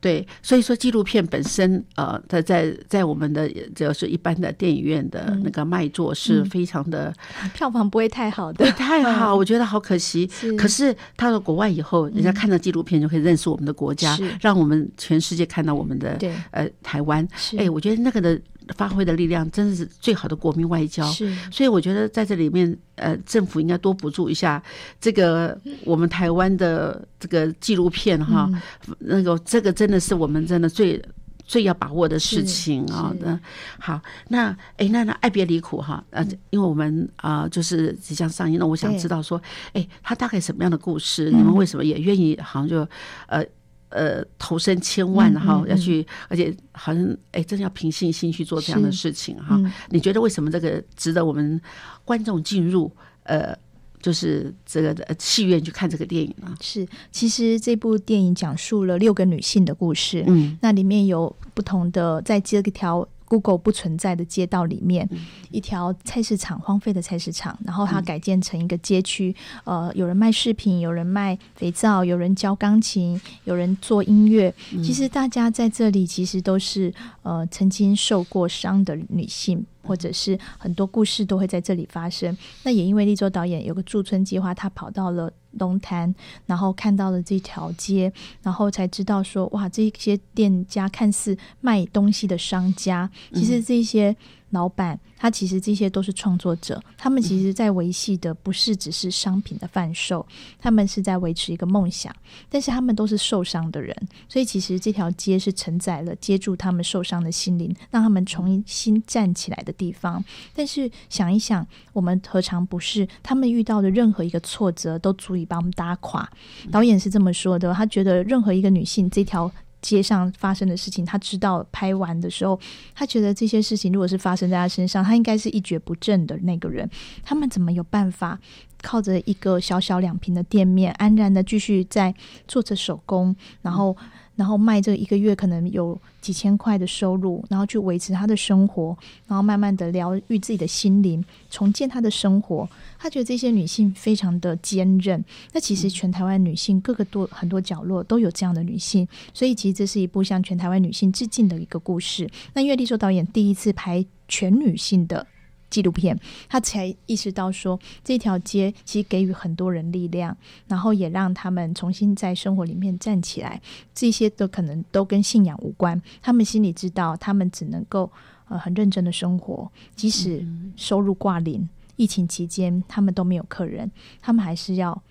[0.00, 7.12] 对，所以说纪录片本身，呃，它在在我们的就是一般的电影院的那个卖座是非常的、
[7.52, 8.64] 票房不会太好的。
[8.64, 10.28] 对，，太好，我觉得好可惜。
[10.32, 10.56] 是。
[10.56, 16.34] 可是到了国外以后，人家看到纪录片就可以认识我们的国家是，让我们全世界看到我们的对。
[16.52, 17.26] 呃台湾。
[17.36, 17.58] 是。
[17.58, 18.40] 哎，我觉得那个的
[18.76, 21.04] 发挥的力量真的是最好的国民外交。
[21.12, 24.62] 是所以我觉得在这里面，呃，政府应该多补助一下
[25.00, 28.50] 这个我们台湾的这个纪录片哈，
[28.86, 31.02] 嗯那个这个真的是我们真的最。
[31.42, 33.40] 最要把握的事情啊，是那
[33.80, 39.42] 好，那哎，那那爱别离苦哈，呃，因为我们啊、就是即将上映，那我想知道说，
[39.72, 41.28] 哎，他大概什么样的故事？
[41.28, 42.88] 你们为什么也愿意好像就
[43.26, 43.44] 呃
[43.90, 49.56] 呃投身千万哈、嗯嗯要去，而且好像哎，真的要凭信心去做这样的事情哈？
[49.56, 51.60] 嗯你觉得为什么这个值得我们
[52.04, 52.90] 观众进入
[53.24, 53.56] 呃，
[54.00, 56.54] 就是这个呃戏院去看这个电影呢？
[56.60, 65.18] 是，其实这部电影讲述了六个女性的故事，嗯那里面有不同的，在这条 Google 不存在的街道里面，嗯
[65.52, 74.52] 一条菜市场荒废的菜市场，然后它改建成一个街区，呃，有人卖饰品，有人卖肥皂，有人教钢琴，有人做音乐。
[74.72, 79.64] 嗯其实大家在这里其实都是呃曾经受过伤的女性。
[79.82, 82.36] 或者是很多故事都会在这里发生。
[82.62, 86.14] 那也因为立州导演有个驻村计划，他跑到了龙潭，
[86.46, 88.12] 然后看到了这条街，
[88.42, 94.14] 然后才知道说，哇，这些店家看似卖东西的商家，其实这些
[94.50, 100.26] 老板，他其实这些都是创作者，他们其实在维系的不是只是商品的贩售，
[100.58, 102.14] 他们是在维持一个梦想，
[102.48, 103.96] 但是他们都是受伤的人，
[104.28, 110.22] 所以其实这条街是承载了接住他们受伤的心灵，让他们重新站起来的地方。
[110.54, 116.28] 但是想一想，我们何尝不是他们遇到的任何一个挫折都足以把我们打垮？
[116.70, 119.50] 导演是这么说的，他觉得任何一个女性这条。
[119.80, 122.58] 街上发生的事情，他知道拍完的时候，
[122.94, 126.88] 他觉得这些事情如果是发生在他身上，他应该是一蹶不振的那个人。
[127.22, 128.38] 他们怎么有办法
[128.82, 132.14] 靠着一个小小两平的店面，安然的继续在
[132.46, 133.96] 做着手工，然后
[134.40, 138.96] 然后卖这一个月可能有几千块的收入，然后去维持他的生活，
[139.28, 142.66] 然后慢慢的疗愈自己的心灵，重建她的生活。
[142.98, 145.22] 他觉得这些女性非常的坚韧。
[145.52, 152.26] 那其实全台湾女性各个多很多角落都有这样的女性，所以其实这是一部向全台湾女性致敬的一个故事。
[152.54, 155.26] 那因为立州导演第一次拍全女性的
[155.70, 156.18] 纪录片，
[156.48, 163.60] 他才意识到说这条街其实给予很多人力量，然后也让他们重新在生活里面站起来。
[163.94, 168.10] 这些都可能都跟信仰无关，他们心里知道，他们只能够
[168.48, 170.44] 呃很认真的生活，即使
[170.76, 171.68] 收入挂零。
[171.96, 173.90] 疫情期间，他们都没有客人，
[174.22, 175.02] 他们还是要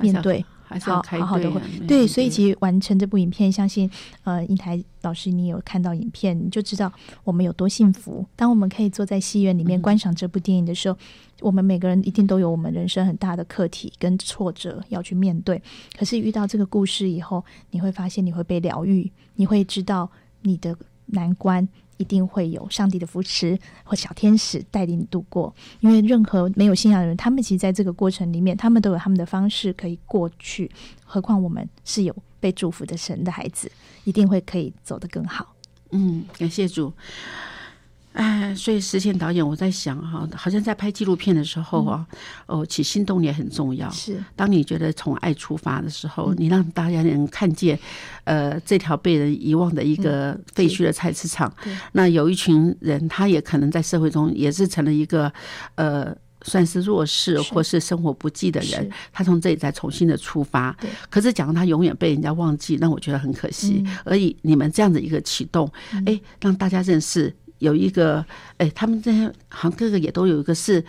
[0.00, 0.44] 面对，
[0.74, 1.86] 还是要开好好的会会。
[1.86, 3.88] 对，所以其实完成这部影片，相信
[4.24, 8.26] 呃，英台老师你有看到影片，你就知道我们有多幸福。
[8.34, 10.98] 当我们可以坐在戏院里面观赏这部电影的时候，
[11.40, 15.62] 我们每个人一定都有我们人生很大的课题跟挫折要去面对。
[15.96, 20.10] 可是遇到这个故事以后，你会发现你会被疗愈，你会知道
[20.42, 21.68] 你的难关。
[21.96, 30.70] 一定会有上帝的扶持或小天使带领你度过，因为任何没有信仰的人，他们其实在这个过程里面，他们都有他们的方式可以过去。
[31.04, 33.70] 何况我们是有被祝福的神的孩子，
[34.04, 35.54] 一定会可以走得更好。
[35.90, 36.92] 嗯，感谢主。
[38.14, 42.06] 哎，所以实现导演，我在想哈，好像在拍纪录片的时候啊，
[42.46, 43.90] 哦，起心动念很重要。
[43.90, 47.76] 是，当你觉得从爱出发的时候，你让大家能看见，
[48.22, 51.52] 呃，这条被人遗忘的一个废墟的菜市场。
[51.90, 55.32] 那有一群人，他也可能在社会中也是成了一个
[55.74, 58.88] 呃，算是弱势或是生活不济的人。
[59.12, 60.76] 他从这里再重新的出发。
[61.10, 63.84] 可是，假如他永远被人家忘记，那我觉得很可惜。
[64.04, 65.68] 而以你们这样的一个启动，
[66.06, 67.34] 哎，让大家认识。
[67.58, 68.24] 有一个，
[68.58, 70.84] 哎，他们这些好像各个也都有一个是，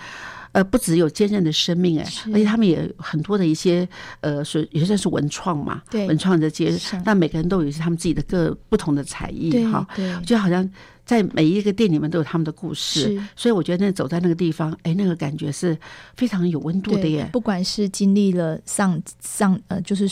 [0.52, 3.88] 呃，不只有坚韧的生命，哎，而且他们也很多的一些，
[4.22, 10.70] 呃，是也算是文创嘛，对，文创的街，但每个人都有他们自己的各不同的才艺，哈，对，就好像
[11.06, 15.78] 在每一个店里面都有他们的故事，所以我觉得那走在那个地方，哎，那个感觉是
[16.16, 17.30] 非常有温度的耶。
[17.32, 20.10] 不管是经历了上上，呃，就是。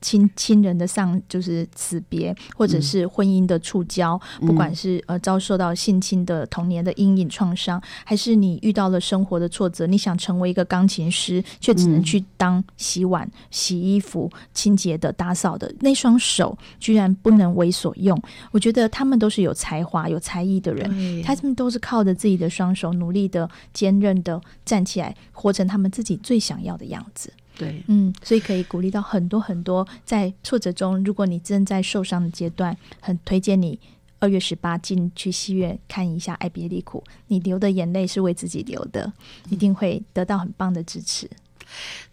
[0.00, 18.20] 亲亲人的丧就是死别，或者是婚姻的触礁，不管是呃遭受到性侵的童年的阴影创伤，还是你遇到了生活的挫折，你想成为一个钢琴师，却只能去当洗碗、洗衣服、清洁的、打扫的，那双手居然不能为所用。
[18.50, 27.32] 我觉得他们都是有才华、有才艺的人，他们都是靠着自己的双手，努力的、坚韧的站起来，活成他们自己最想要的样子。
[27.58, 33.78] 对，嗯，所以可以鼓励到很多很多在挫折中，如果你正在受伤的阶段，很推荐你
[34.20, 39.12] 二月十八进去戏院看一下《爱别离苦》，你流的眼泪是为自己流的，
[39.50, 41.28] 一定会得到很棒的支持。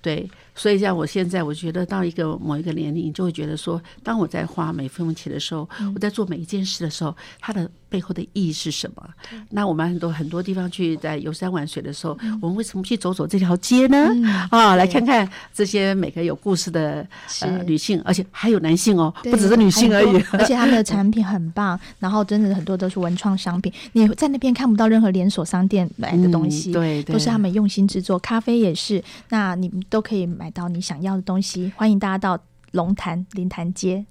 [0.02, 7.70] 对，所以像我现在，我觉得到一个某一个年龄，就会觉得说，当我在花每分钱的时候，我在做每一件事的时候，它的。
[7.88, 9.10] 背后的意义是什么？
[9.50, 14.10] 那我们很多很多地方去在游山玩水的时候，我们为什么去走走这条街呢？
[14.50, 17.08] 啊，来看看这些每个有故事的
[17.40, 20.22] 呃女性，而且还有男性哦，不只是女性而已。
[20.34, 28.20] 而且他们的产品很棒，然后真的很多都是文创商品，你在那边看不到任何连锁商店买的东西，对，都是他们用心制作。
[28.20, 31.72] 咖啡也是，那你们都可以买到你想要的东西。
[31.76, 32.42] 欢迎大家到
[32.72, 34.06] 龙潭林潭街，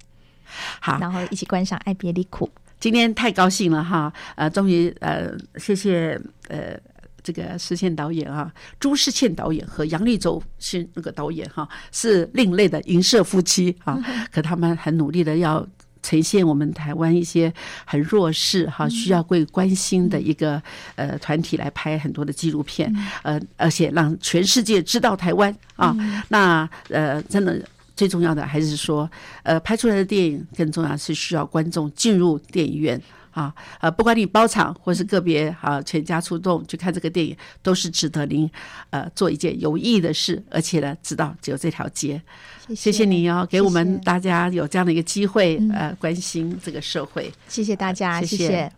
[0.81, 2.47] 好，然后一起观赏《爱别离苦》。
[2.81, 6.79] 今天太高兴了哈，呃，终于呃，谢谢呃
[7.23, 13.99] 这个石倩导演啊，朱世倩导演和杨立洲是那个导演哈，是另类的银色夫妻啊，
[14.31, 15.67] 可他们很努力的要
[16.05, 17.53] 呈现我们台湾一些
[17.85, 20.63] 很弱势哈，需要被关心的一个
[20.95, 22.95] 呃团体来拍很多的纪录片，
[23.25, 25.97] 呃，而且让全世界知道台湾啊，
[26.29, 27.61] 那呃真的。
[27.97, 29.09] 最重要的还是说，
[29.45, 33.01] 呃，拍出来的电影更重要是需要观众进入电影院，
[33.31, 38.51] 啊，呃，不管你包场或是个别啊，全家出动去看这个电影，都是值得您
[38.91, 42.21] 呃做一件有意义的事，而且呢，知道只有这条街。
[42.75, 47.33] 谢谢你哦，给我们大家有这样的一个机会，嗯呃，关心这个社会。
[47.49, 48.73] 谢谢大家，谢谢谢谢。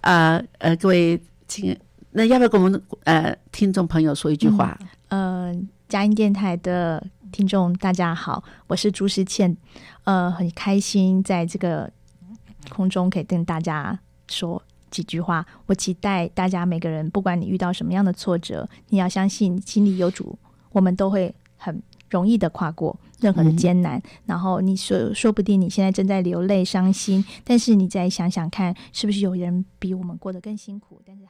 [0.00, 1.76] 呃呃，各位请，
[2.12, 4.78] 那要不要跟我们呃听众朋友说一句话？
[5.08, 9.56] 嗯，佳音电台的听众大家好，我是朱时倩，
[10.04, 11.90] 呃，很开心在这个
[12.68, 15.44] 空中可以跟大家说几句话。
[15.66, 20.38] 我期待大家每个人，不管你遇到什么样的挫折，你要相信心里有主，
[20.72, 24.02] 我们都会很容易的跨过任何的艰难。
[24.26, 31.00] 然后你说，说不定你现在正在流泪伤心，但是你再想想看，是不是有人比我们过得更辛苦？
[31.04, 31.22] 但是。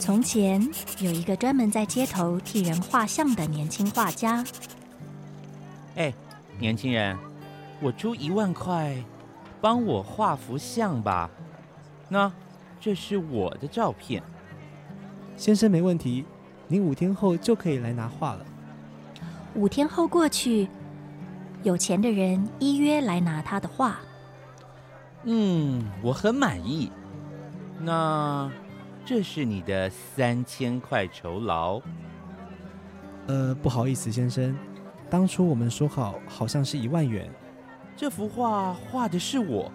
[0.00, 0.66] 从前
[1.00, 4.44] 有一个专门在街头替人画像的年轻画家，
[5.96, 6.14] 哎，
[6.60, 7.18] 年轻人，
[7.82, 8.96] 我出一万块，
[9.60, 11.28] 帮我画幅像吧。
[12.08, 12.32] 那
[12.86, 14.22] 这是我的照片。
[15.36, 16.24] 先生没问题，
[16.68, 18.46] 您五天后就可以来拿画了。
[19.56, 20.68] 五天后过去，
[21.64, 23.98] 有钱的人依约来拿他的画。
[25.24, 26.92] 嗯，我很满意。
[27.80, 28.48] 那
[29.04, 31.80] 这是你的三千块酬劳。
[33.26, 34.56] 呃，不好意思，先生，
[35.10, 37.28] 当初我们说好好像是一万元。
[37.96, 39.72] 这幅画画的是我，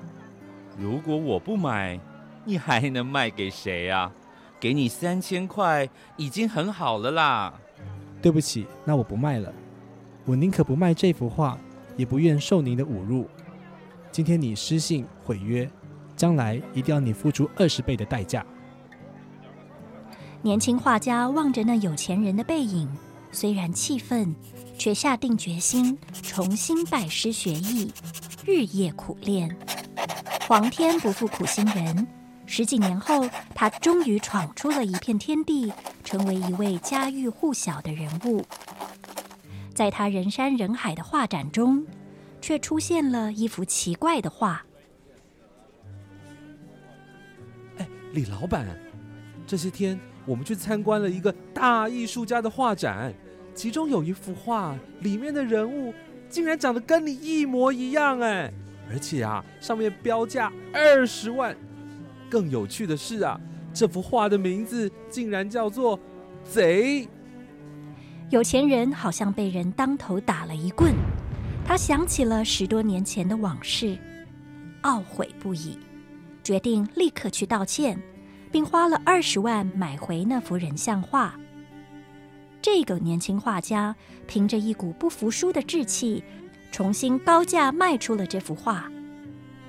[0.78, 2.00] 如果我不买，
[2.44, 4.12] 你还能卖给谁啊？
[4.60, 7.54] 给你三千块已经很好了啦。
[8.22, 9.52] 对不起，那我不卖了。
[10.26, 11.58] 我宁可不卖这幅画，
[11.98, 13.28] 也不愿受您的侮辱。
[14.12, 15.70] 今天你失信毁约，
[16.16, 18.46] 将来一定要你付出二十倍的代价。
[20.44, 22.88] 年轻画家望着那有钱人的背影，
[23.32, 24.36] 虽然气愤，
[24.78, 27.92] 却下定决心重新拜师学艺，
[28.46, 29.56] 日夜苦练。
[30.48, 32.08] 皇天不负苦心人，
[32.54, 35.72] 十几年后，他终于闯出了一片天地，
[36.04, 38.46] 成为一位家喻户晓的人物。
[39.74, 41.88] 在他人山人海的画展中，
[42.42, 44.66] 却出现了一幅奇怪的画。
[47.78, 48.68] 哎，李老板，
[49.48, 53.14] 这些天我们去参观了一个大艺术家的画展，
[53.56, 55.94] 其中有一幅画，里面的人物
[56.28, 58.52] 竟然长得跟你一模一样哎，
[58.90, 61.56] 而且啊，上面标价二十万。
[62.32, 63.38] 更有趣的是啊，
[63.74, 65.98] 这幅画的名字竟然叫做
[66.46, 67.02] 《贼》。
[68.30, 70.94] 有钱人好像被人当头打了一棍，
[71.66, 73.98] 他想起了十多年前的往事，
[74.84, 75.78] 懊悔不已，
[76.42, 78.02] 决定立刻去道歉，
[78.50, 81.38] 并花了二十万买回那幅人像画。
[82.62, 83.94] 这个年轻画家
[84.28, 86.24] 凭着一股不服输的志气，
[86.72, 88.90] 重新高价卖出了这幅画。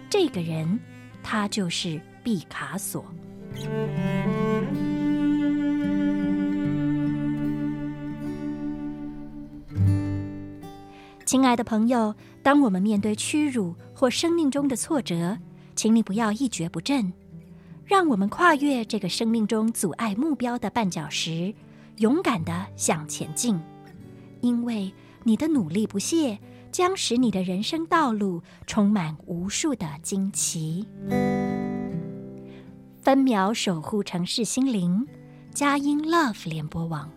[0.08, 0.78] 这个人，
[1.20, 3.04] 他就是毕卡索。
[11.24, 15.38] 亲爱的朋友，当我们面对屈辱或生命中的挫折，
[15.74, 17.12] 请你不要一蹶不振，
[17.86, 21.54] 让我们跨越这个生命中阻碍目标的绊脚石，
[21.98, 23.58] 勇敢地向前进。
[24.42, 24.92] 因为
[25.22, 26.38] 你的努力不懈，
[26.70, 30.86] 将使你的人生道路充满无数的惊奇。
[33.02, 35.04] 分秒守护城市心灵
[35.52, 37.10] 佳音 love 联播网。